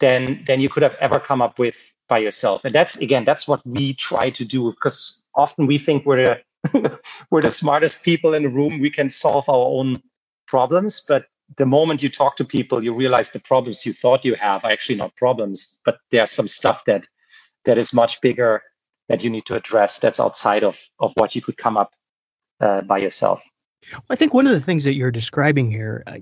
than 0.00 0.42
than 0.46 0.60
you 0.60 0.68
could 0.68 0.82
have 0.82 0.96
ever 1.00 1.18
come 1.18 1.42
up 1.42 1.58
with 1.58 1.92
by 2.08 2.18
yourself 2.18 2.60
and 2.64 2.74
that's 2.74 2.96
again 2.98 3.24
that's 3.24 3.46
what 3.48 3.64
we 3.66 3.94
try 3.94 4.28
to 4.30 4.44
do 4.44 4.70
because 4.72 5.24
often 5.34 5.66
we 5.66 5.78
think 5.78 6.04
we're 6.04 6.38
the, 6.72 7.00
we're 7.30 7.42
the 7.42 7.50
smartest 7.50 8.02
people 8.02 8.34
in 8.34 8.42
the 8.42 8.48
room 8.48 8.80
we 8.80 8.90
can 8.90 9.08
solve 9.08 9.44
our 9.48 9.66
own 9.78 10.02
problems 10.46 11.02
but 11.08 11.26
the 11.56 11.66
moment 11.66 12.02
you 12.02 12.08
talk 12.08 12.36
to 12.36 12.44
people 12.44 12.82
you 12.84 12.94
realize 12.94 13.30
the 13.30 13.40
problems 13.40 13.86
you 13.86 13.92
thought 13.92 14.24
you 14.24 14.34
have 14.34 14.64
are 14.64 14.70
actually 14.70 14.96
not 14.96 15.14
problems 15.16 15.80
but 15.84 15.98
there's 16.10 16.30
some 16.30 16.48
stuff 16.48 16.84
that 16.84 17.06
that 17.64 17.78
is 17.78 17.92
much 17.92 18.20
bigger 18.20 18.62
that 19.12 19.22
you 19.22 19.28
need 19.28 19.44
to 19.44 19.54
address 19.54 19.98
that's 19.98 20.18
outside 20.18 20.64
of 20.64 20.80
of 20.98 21.12
what 21.16 21.36
you 21.36 21.42
could 21.42 21.58
come 21.58 21.76
up 21.76 21.92
uh, 22.60 22.80
by 22.80 22.96
yourself. 22.96 23.44
I 24.08 24.16
think 24.16 24.32
one 24.32 24.46
of 24.46 24.52
the 24.52 24.60
things 24.60 24.84
that 24.84 24.94
you're 24.94 25.10
describing 25.10 25.70
here, 25.70 26.02
uh, 26.06 26.16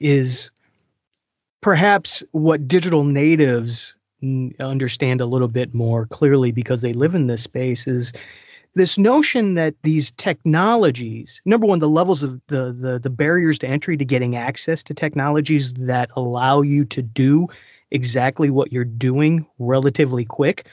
is 0.00 0.50
perhaps 1.62 2.22
what 2.32 2.68
digital 2.68 3.04
natives 3.04 3.96
understand 4.60 5.22
a 5.22 5.26
little 5.26 5.48
bit 5.48 5.72
more 5.72 6.06
clearly 6.06 6.52
because 6.52 6.82
they 6.82 6.92
live 6.92 7.14
in 7.14 7.26
this 7.26 7.42
space 7.42 7.86
is 7.86 8.12
this 8.74 8.98
notion 8.98 9.54
that 9.54 9.74
these 9.82 10.10
technologies 10.12 11.40
number 11.46 11.66
one 11.66 11.78
the 11.78 11.88
levels 11.88 12.22
of 12.22 12.40
the, 12.48 12.72
the 12.72 12.98
the 12.98 13.10
barriers 13.10 13.58
to 13.58 13.66
entry 13.66 13.96
to 13.96 14.04
getting 14.04 14.34
access 14.36 14.82
to 14.82 14.92
technologies 14.92 15.72
that 15.74 16.10
allow 16.16 16.60
you 16.60 16.84
to 16.84 17.00
do 17.02 17.46
exactly 17.90 18.50
what 18.50 18.72
you're 18.72 18.84
doing 18.84 19.46
relatively 19.58 20.24
quick 20.24 20.66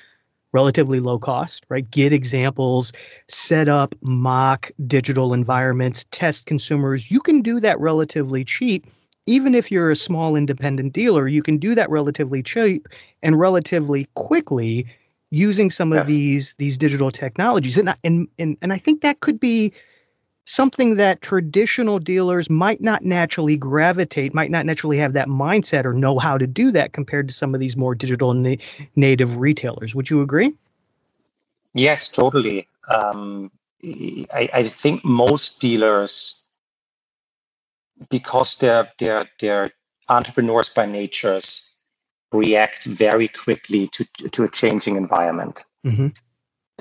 relatively 0.54 1.00
low 1.00 1.18
cost 1.18 1.66
right 1.70 1.90
get 1.92 2.12
examples 2.14 2.92
set 3.28 3.68
up 3.68 3.96
mock 4.02 4.72
digital 4.88 5.34
environments 5.34 6.06
test 6.12 6.46
consumers 6.46 7.10
you 7.10 7.20
can 7.20 7.42
do 7.42 7.60
that 7.60 7.80
relatively 7.80 8.44
cheap 8.44 8.86
even 9.26 9.56
if 9.56 9.72
you're 9.72 9.90
a 9.90 9.96
small 9.96 10.36
independent 10.36 10.94
dealer, 10.94 11.28
you 11.28 11.44
can 11.44 11.58
do 11.58 11.76
that 11.76 11.90
relatively 11.90 12.42
cheap 12.42 12.88
and 13.22 13.40
relatively 13.40 14.08
quickly 14.16 14.86
using 15.30 15.70
some 15.70 15.94
yes. 15.94 16.02
of 16.02 16.08
these 16.08 16.56
these 16.56 16.78
digital 16.78 17.12
technologies. 17.12 17.78
And, 17.78 17.96
and 18.04 18.28
and 18.40 18.58
and 18.62 18.74
I 18.74 18.78
think 18.78 19.02
that 19.02 19.20
could 19.20 19.40
be 19.40 19.72
something 20.46 20.96
that 20.96 21.22
traditional 21.22 22.00
dealers 22.00 22.50
might 22.50 22.82
not 22.82 23.04
naturally 23.04 23.56
gravitate, 23.56 24.34
might 24.34 24.52
not 24.52 24.66
naturally 24.66 24.98
have 24.98 25.14
that 25.14 25.28
mindset 25.28 25.86
or 25.86 25.94
know 25.94 26.20
how 26.20 26.38
to 26.38 26.48
do 26.48 26.72
that 26.72 26.94
compared 26.94 27.28
to 27.28 27.34
some 27.34 27.54
of 27.54 27.60
these 27.60 27.78
more 27.78 27.96
digital 27.96 28.34
na- 28.34 28.56
native 28.96 29.38
retailers. 29.38 29.96
Would 29.96 30.10
you 30.10 30.22
agree? 30.22 30.54
Yes, 31.74 32.08
totally. 32.08 32.68
Um, 32.90 33.52
I, 33.84 34.50
I 34.54 34.68
think 34.68 35.06
most 35.06 35.62
dealers, 35.62 36.48
because 38.10 38.56
they're 38.56 38.92
they're 39.00 39.30
they're 39.40 39.72
entrepreneurs 40.10 40.70
by 40.70 40.86
natures, 40.86 41.76
react 42.32 42.84
very 42.86 43.28
quickly 43.28 43.88
to 43.90 44.06
to 44.32 44.44
a 44.44 44.50
changing 44.50 44.98
environment. 44.98 45.66
Mm-hmm. 45.86 46.08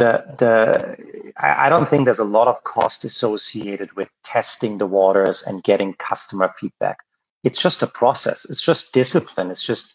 The 0.00 0.24
the 0.38 1.32
I, 1.36 1.68
don't 1.68 1.86
think 1.86 2.04
there's 2.04 2.18
a 2.18 2.24
lot 2.38 2.48
of 2.48 2.64
cost 2.64 3.04
associated 3.04 3.92
with 3.92 4.08
testing 4.24 4.78
the 4.78 4.86
waters 4.86 5.42
and 5.46 5.62
getting 5.62 5.92
customer 5.94 6.52
feedback. 6.58 6.98
It's 7.44 7.60
just 7.60 7.82
a 7.82 7.86
process. 7.86 8.44
It's 8.50 8.62
just 8.62 8.92
discipline. 8.92 9.50
It's 9.50 9.66
just 9.72 9.94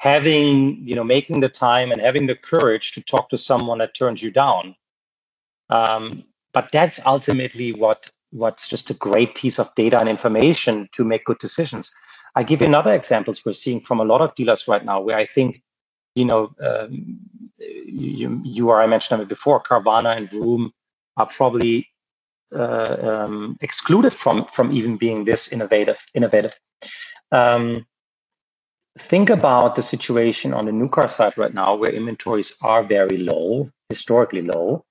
having 0.00 0.78
you 0.82 0.94
know 0.94 1.04
making 1.04 1.40
the 1.40 1.48
time 1.48 1.92
and 1.92 2.00
having 2.00 2.26
the 2.26 2.34
courage 2.34 2.92
to 2.92 3.02
talk 3.02 3.28
to 3.28 3.36
someone 3.36 3.78
that 3.78 3.94
turns 3.94 4.22
you 4.22 4.30
down 4.30 4.74
um, 5.68 6.24
but 6.54 6.72
that's 6.72 6.98
ultimately 7.04 7.72
what 7.72 8.08
what's 8.30 8.66
just 8.66 8.88
a 8.88 8.94
great 8.94 9.34
piece 9.34 9.58
of 9.58 9.74
data 9.74 9.98
and 10.00 10.08
information 10.08 10.88
to 10.92 11.04
make 11.04 11.26
good 11.26 11.38
decisions 11.38 11.92
i 12.34 12.42
give 12.42 12.62
you 12.62 12.66
another 12.66 12.94
examples 12.94 13.44
we're 13.44 13.52
seeing 13.52 13.80
from 13.80 14.00
a 14.00 14.04
lot 14.04 14.22
of 14.22 14.34
dealers 14.36 14.66
right 14.66 14.86
now 14.86 14.98
where 14.98 15.18
i 15.18 15.26
think 15.26 15.62
you 16.14 16.24
know 16.24 16.52
um, 16.62 17.18
you, 17.58 18.40
you 18.44 18.70
are 18.70 18.82
i 18.82 18.86
mentioned 18.86 19.20
it 19.22 19.28
before 19.28 19.62
carvana 19.62 20.16
and 20.16 20.30
vroom 20.30 20.72
are 21.16 21.26
probably 21.26 21.86
uh, 22.54 22.96
um, 23.02 23.56
excluded 23.60 24.12
from 24.12 24.44
from 24.46 24.72
even 24.72 24.96
being 24.96 25.24
this 25.24 25.52
innovative 25.52 25.98
innovative 26.14 26.54
um, 27.32 27.86
think 28.98 29.30
about 29.30 29.76
the 29.76 29.82
situation 29.82 30.52
on 30.52 30.66
the 30.66 30.72
new 30.72 30.88
car 30.88 31.06
side 31.06 31.36
right 31.38 31.54
now 31.54 31.74
where 31.74 31.92
inventories 31.92 32.56
are 32.62 32.82
very 32.82 33.18
low, 33.18 33.70
historically 33.88 34.42
low. 34.42 34.84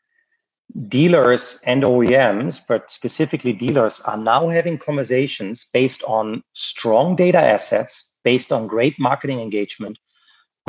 Dealers 0.87 1.61
and 1.65 1.83
OEMs, 1.83 2.61
but 2.67 2.91
specifically 2.91 3.53
dealers, 3.53 3.99
are 4.01 4.17
now 4.17 4.47
having 4.47 4.77
conversations 4.77 5.65
based 5.73 6.03
on 6.03 6.43
strong 6.53 7.15
data 7.15 7.39
assets, 7.39 8.13
based 8.23 8.51
on 8.51 8.67
great 8.67 8.99
marketing 8.99 9.39
engagement 9.39 9.97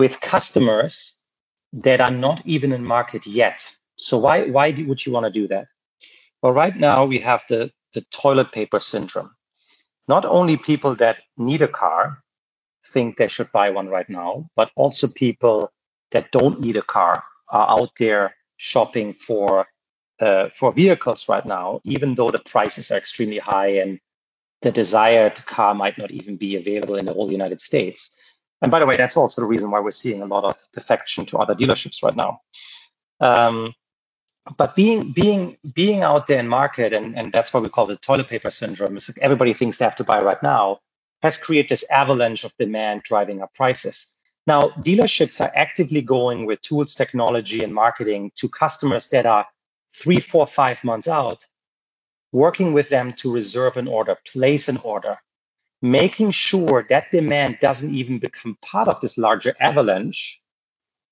with 0.00 0.20
customers 0.22 1.22
that 1.72 2.00
are 2.00 2.10
not 2.26 2.40
even 2.46 2.72
in 2.72 2.82
market 2.82 3.26
yet. 3.26 3.58
So 3.96 4.16
why 4.18 4.36
why 4.56 4.66
would 4.88 5.04
you 5.04 5.12
want 5.12 5.26
to 5.26 5.40
do 5.40 5.46
that? 5.48 5.66
Well, 6.40 6.54
right 6.62 6.76
now 6.88 7.04
we 7.12 7.18
have 7.18 7.42
the 7.48 7.70
the 7.94 8.02
toilet 8.22 8.50
paper 8.58 8.80
syndrome. 8.80 9.30
Not 10.08 10.24
only 10.24 10.56
people 10.56 10.94
that 10.96 11.20
need 11.36 11.62
a 11.62 11.68
car, 11.82 12.02
think 12.92 13.16
they 13.16 13.28
should 13.28 13.52
buy 13.52 13.68
one 13.70 13.88
right 13.88 14.08
now, 14.08 14.48
but 14.56 14.70
also 14.74 15.06
people 15.06 15.70
that 16.12 16.32
don't 16.32 16.60
need 16.60 16.76
a 16.76 16.90
car 16.96 17.22
are 17.50 17.68
out 17.76 17.90
there 17.98 18.34
shopping 18.56 19.14
for 19.26 19.66
uh, 20.26 20.48
for 20.58 20.72
vehicles 20.72 21.28
right 21.28 21.46
now, 21.46 21.80
even 21.84 22.14
though 22.14 22.30
the 22.30 22.44
prices 22.54 22.90
are 22.90 22.98
extremely 22.98 23.38
high 23.38 23.72
and 23.82 24.00
the 24.62 24.72
desired 24.72 25.36
car 25.46 25.74
might 25.74 25.96
not 25.98 26.10
even 26.10 26.36
be 26.36 26.56
available 26.56 26.96
in 26.96 27.06
the 27.06 27.12
whole 27.12 27.32
United 27.32 27.60
States. 27.60 28.16
And 28.62 28.70
by 28.70 28.78
the 28.78 28.86
way, 28.86 28.96
that's 28.96 29.16
also 29.16 29.40
the 29.40 29.46
reason 29.46 29.70
why 29.70 29.80
we're 29.80 29.90
seeing 29.90 30.22
a 30.22 30.26
lot 30.26 30.44
of 30.44 30.56
defection 30.72 31.24
to 31.26 31.38
other 31.38 31.54
dealerships 31.54 32.02
right 32.02 32.16
now. 32.16 32.40
Um, 33.20 33.74
but 34.56 34.74
being 34.74 35.12
being 35.12 35.56
being 35.74 36.02
out 36.02 36.26
there 36.26 36.40
in 36.40 36.48
market, 36.48 36.92
and, 36.92 37.16
and 37.16 37.32
that's 37.32 37.52
what 37.52 37.62
we 37.62 37.68
call 37.68 37.86
the 37.86 37.96
toilet 37.96 38.28
paper 38.28 38.50
syndrome. 38.50 38.96
Is 38.96 39.08
like 39.08 39.18
everybody 39.18 39.52
thinks 39.52 39.78
they 39.78 39.84
have 39.84 39.94
to 39.96 40.04
buy 40.04 40.20
right 40.20 40.42
now 40.42 40.80
has 41.22 41.36
created 41.36 41.70
this 41.70 41.84
avalanche 41.90 42.44
of 42.44 42.56
demand 42.58 43.02
driving 43.02 43.42
up 43.42 43.52
prices. 43.54 44.16
Now, 44.46 44.70
dealerships 44.80 45.40
are 45.40 45.52
actively 45.54 46.00
going 46.00 46.46
with 46.46 46.60
tools, 46.62 46.94
technology, 46.94 47.62
and 47.62 47.74
marketing 47.74 48.32
to 48.36 48.48
customers 48.48 49.08
that 49.08 49.26
are 49.26 49.46
three, 49.94 50.20
four, 50.20 50.46
five 50.46 50.82
months 50.82 51.08
out, 51.08 51.46
working 52.32 52.72
with 52.72 52.88
them 52.88 53.12
to 53.14 53.32
reserve 53.32 53.76
an 53.76 53.86
order, 53.86 54.16
place 54.26 54.68
an 54.68 54.78
order, 54.78 55.18
making 55.82 56.30
sure 56.30 56.84
that 56.88 57.10
demand 57.10 57.58
doesn't 57.60 57.94
even 57.94 58.18
become 58.18 58.56
part 58.62 58.88
of 58.88 59.00
this 59.00 59.16
larger 59.16 59.54
avalanche. 59.60 60.40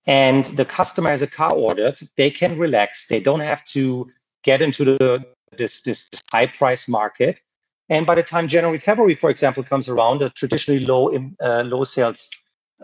And 0.07 0.44
the 0.46 0.64
customer 0.64 1.11
has 1.11 1.22
a 1.22 1.26
car 1.26 1.52
ordered, 1.52 2.00
they 2.16 2.31
can 2.31 2.59
relax. 2.59 3.07
They 3.09 3.20
don't 3.20 3.40
have 3.40 3.64
to 3.66 4.09
get 4.42 4.62
into 4.62 4.85
the 4.85 5.24
this, 5.57 5.83
this, 5.83 6.09
this 6.11 6.22
high 6.31 6.46
price 6.46 6.88
market 6.88 7.40
and 7.88 8.07
by 8.07 8.14
the 8.14 8.22
time 8.22 8.48
January, 8.48 8.78
February, 8.78 9.14
for 9.14 9.31
example, 9.31 9.62
comes 9.62 9.88
around, 9.88 10.20
a 10.22 10.31
traditionally 10.31 10.85
low 10.85 11.14
uh, 11.42 11.62
low 11.62 11.85
sales 11.85 12.28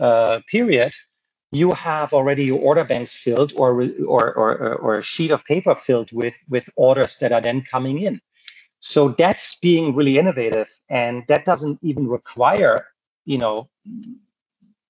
uh, 0.00 0.40
period, 0.50 0.92
you 1.52 1.72
have 1.72 2.12
already 2.12 2.44
your 2.44 2.60
order 2.60 2.84
banks 2.84 3.12
filled 3.12 3.52
or, 3.54 3.82
or, 4.06 4.34
or, 4.34 4.74
or 4.76 4.98
a 4.98 5.02
sheet 5.02 5.30
of 5.30 5.44
paper 5.44 5.74
filled 5.74 6.10
with, 6.12 6.34
with 6.48 6.68
orders 6.76 7.18
that 7.18 7.32
are 7.32 7.40
then 7.40 7.62
coming 7.62 8.00
in. 8.00 8.20
So 8.86 9.14
that's 9.16 9.56
being 9.60 9.94
really 9.94 10.18
innovative. 10.18 10.68
And 10.90 11.24
that 11.28 11.46
doesn't 11.46 11.78
even 11.80 12.06
require, 12.06 12.86
you 13.24 13.38
know, 13.38 13.70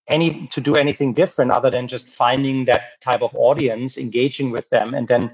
any 0.09 0.49
to 0.49 0.61
do 0.61 0.75
anything 0.75 1.13
different 1.13 1.53
other 1.53 1.71
than 1.71 1.87
just 1.87 2.09
finding 2.09 2.65
that 2.65 3.01
type 3.01 3.23
of 3.23 3.31
audience, 3.37 3.97
engaging 3.97 4.51
with 4.51 4.69
them, 4.71 4.95
and 4.95 5.07
then 5.07 5.31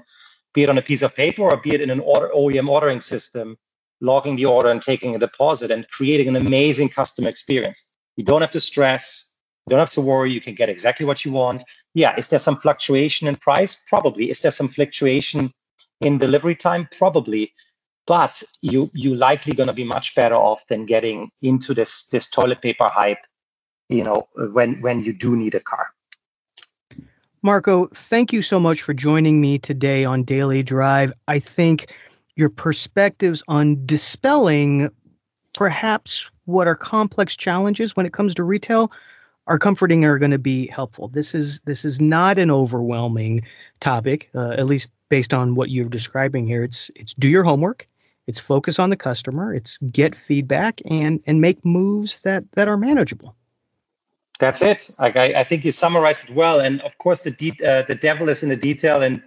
be 0.53 0.61
it 0.61 0.69
on 0.69 0.77
a 0.77 0.81
piece 0.83 1.01
of 1.01 1.15
paper 1.15 1.41
or 1.41 1.57
be 1.57 1.73
it 1.73 1.81
in 1.81 1.89
an 1.89 2.01
order, 2.01 2.29
OEM 2.35 2.69
ordering 2.69 3.01
system, 3.01 3.57
logging 3.99 4.35
the 4.35 4.45
order 4.45 4.69
and 4.69 4.79
taking 4.79 5.15
a 5.15 5.19
deposit 5.19 5.71
and 5.71 5.89
creating 5.89 6.27
an 6.27 6.35
amazing 6.35 6.89
customer 6.89 7.29
experience. 7.29 7.83
You 8.15 8.23
don't 8.23 8.41
have 8.41 8.51
to 8.51 8.59
stress, 8.59 9.33
you 9.65 9.71
don't 9.71 9.79
have 9.79 9.89
to 9.91 10.01
worry, 10.01 10.31
you 10.31 10.39
can 10.39 10.53
get 10.53 10.69
exactly 10.69 11.05
what 11.07 11.25
you 11.25 11.31
want. 11.31 11.63
Yeah, 11.95 12.15
is 12.15 12.27
there 12.27 12.37
some 12.37 12.57
fluctuation 12.57 13.27
in 13.27 13.37
price? 13.37 13.83
Probably. 13.89 14.29
Is 14.29 14.41
there 14.41 14.51
some 14.51 14.67
fluctuation 14.67 15.51
in 16.01 16.19
delivery 16.19 16.55
time? 16.55 16.87
Probably. 16.95 17.51
But 18.11 18.43
you 18.61 18.91
you 18.93 19.15
likely 19.15 19.53
going 19.53 19.67
to 19.67 19.73
be 19.73 19.85
much 19.85 20.15
better 20.15 20.35
off 20.35 20.67
than 20.67 20.85
getting 20.85 21.31
into 21.41 21.73
this 21.73 22.09
this 22.09 22.29
toilet 22.29 22.61
paper 22.61 22.89
hype, 22.89 23.23
you 23.87 24.03
know, 24.03 24.27
when 24.51 24.81
when 24.81 24.99
you 24.99 25.13
do 25.13 25.37
need 25.37 25.55
a 25.55 25.61
car. 25.61 25.87
Marco, 27.41 27.87
thank 27.93 28.33
you 28.33 28.41
so 28.41 28.59
much 28.59 28.81
for 28.81 28.93
joining 28.93 29.39
me 29.39 29.57
today 29.57 30.03
on 30.03 30.25
Daily 30.25 30.61
Drive. 30.61 31.13
I 31.29 31.39
think 31.39 31.95
your 32.35 32.49
perspectives 32.49 33.43
on 33.47 33.81
dispelling 33.85 34.91
perhaps 35.53 36.29
what 36.43 36.67
are 36.67 36.75
complex 36.75 37.37
challenges 37.37 37.95
when 37.95 38.05
it 38.05 38.11
comes 38.11 38.35
to 38.35 38.43
retail 38.43 38.91
are 39.47 39.57
comforting 39.57 40.03
and 40.03 40.11
are 40.11 40.19
going 40.19 40.31
to 40.31 40.37
be 40.37 40.67
helpful. 40.67 41.07
This 41.07 41.33
is 41.33 41.61
this 41.61 41.85
is 41.85 42.01
not 42.01 42.37
an 42.37 42.51
overwhelming 42.51 43.43
topic, 43.79 44.29
uh, 44.35 44.49
at 44.49 44.65
least 44.65 44.89
based 45.07 45.33
on 45.33 45.55
what 45.55 45.69
you're 45.69 45.87
describing 45.87 46.45
here. 46.45 46.61
It's 46.61 46.91
it's 46.97 47.13
do 47.13 47.29
your 47.29 47.45
homework, 47.45 47.87
it's 48.27 48.39
focus 48.39 48.79
on 48.79 48.89
the 48.89 48.97
customer, 48.97 49.53
it's 49.53 49.77
get 49.79 50.15
feedback 50.15 50.81
and 50.85 51.21
and 51.25 51.41
make 51.41 51.63
moves 51.65 52.21
that 52.21 52.43
that 52.53 52.67
are 52.67 52.77
manageable. 52.77 53.35
That's 54.41 54.63
it. 54.63 54.89
Like 54.97 55.15
I, 55.15 55.41
I 55.41 55.43
think 55.43 55.63
you 55.63 55.71
summarized 55.71 56.29
it 56.29 56.35
well. 56.35 56.59
And 56.59 56.81
of 56.81 56.97
course, 56.97 57.21
the 57.21 57.29
de- 57.29 57.63
uh, 57.63 57.83
the 57.83 57.93
devil 57.93 58.27
is 58.27 58.41
in 58.41 58.49
the 58.49 58.55
detail. 58.55 59.03
And 59.03 59.21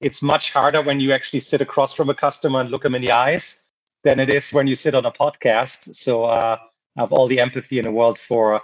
it's 0.00 0.20
much 0.20 0.52
harder 0.52 0.82
when 0.82 0.98
you 0.98 1.12
actually 1.12 1.40
sit 1.40 1.60
across 1.60 1.92
from 1.92 2.10
a 2.10 2.14
customer 2.14 2.60
and 2.60 2.70
look 2.70 2.82
them 2.82 2.96
in 2.96 3.00
the 3.00 3.12
eyes 3.12 3.70
than 4.02 4.18
it 4.18 4.28
is 4.28 4.52
when 4.52 4.66
you 4.66 4.74
sit 4.74 4.94
on 4.94 5.06
a 5.06 5.12
podcast. 5.12 5.94
So 5.94 6.24
uh, 6.24 6.58
I 6.96 7.00
have 7.00 7.12
all 7.12 7.28
the 7.28 7.38
empathy 7.38 7.78
in 7.78 7.84
the 7.84 7.92
world 7.92 8.18
for 8.18 8.60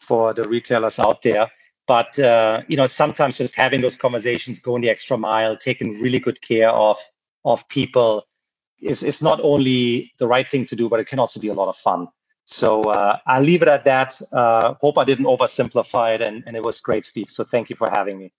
for 0.00 0.34
the 0.34 0.46
retailers 0.46 0.98
out 0.98 1.22
there. 1.22 1.50
But 1.86 2.18
uh, 2.18 2.60
you 2.68 2.76
know, 2.76 2.86
sometimes 2.86 3.38
just 3.38 3.54
having 3.54 3.80
those 3.80 3.96
conversations, 3.96 4.58
going 4.58 4.82
the 4.82 4.90
extra 4.90 5.16
mile, 5.16 5.56
taking 5.56 5.98
really 6.02 6.20
good 6.20 6.42
care 6.42 6.70
of 6.70 6.98
of 7.46 7.66
people 7.68 8.27
is 8.80 9.02
is 9.02 9.22
not 9.22 9.40
only 9.42 10.12
the 10.18 10.26
right 10.26 10.48
thing 10.48 10.64
to 10.66 10.76
do, 10.76 10.88
but 10.88 11.00
it 11.00 11.06
can 11.06 11.18
also 11.18 11.40
be 11.40 11.48
a 11.48 11.54
lot 11.54 11.68
of 11.68 11.76
fun. 11.76 12.08
So 12.44 12.84
uh, 12.84 13.18
I'll 13.26 13.42
leave 13.42 13.60
it 13.60 13.68
at 13.68 13.84
that. 13.84 14.20
Uh, 14.32 14.74
hope 14.80 14.96
I 14.96 15.04
didn't 15.04 15.26
oversimplify 15.26 16.14
it, 16.14 16.22
and, 16.22 16.42
and 16.46 16.56
it 16.56 16.62
was 16.62 16.80
great, 16.80 17.04
Steve. 17.04 17.28
So 17.28 17.44
thank 17.44 17.68
you 17.68 17.76
for 17.76 17.90
having 17.90 18.18
me. 18.18 18.32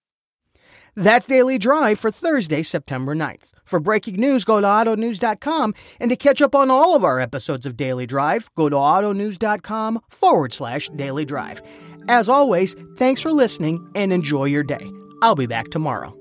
That's 0.96 1.28
Daily 1.28 1.58
Drive 1.58 2.00
for 2.00 2.10
Thursday, 2.10 2.64
September 2.64 3.16
9th. 3.16 3.52
For 3.64 3.80
breaking 3.80 4.16
news, 4.16 4.44
go 4.44 4.60
to 4.60 4.66
autonews.com. 4.66 5.76
And 6.00 6.10
to 6.10 6.16
catch 6.16 6.42
up 6.42 6.56
on 6.56 6.72
all 6.72 6.96
of 6.96 7.04
our 7.04 7.20
episodes 7.20 7.66
of 7.68 7.78
Daily 7.78 8.08
Drive, 8.08 8.50
go 8.56 8.68
to 8.68 8.76
autonews.com 8.76 10.02
forward 10.10 10.54
slash 10.54 10.90
daily 10.90 11.26
drive. 11.26 11.62
As 12.10 12.28
always, 12.28 12.76
thanks 12.98 13.22
for 13.22 13.32
listening 13.32 13.88
and 13.94 14.12
enjoy 14.12 14.46
your 14.46 14.64
day. 14.64 14.92
I'll 15.22 15.36
be 15.36 15.46
back 15.46 15.70
tomorrow. 15.70 16.19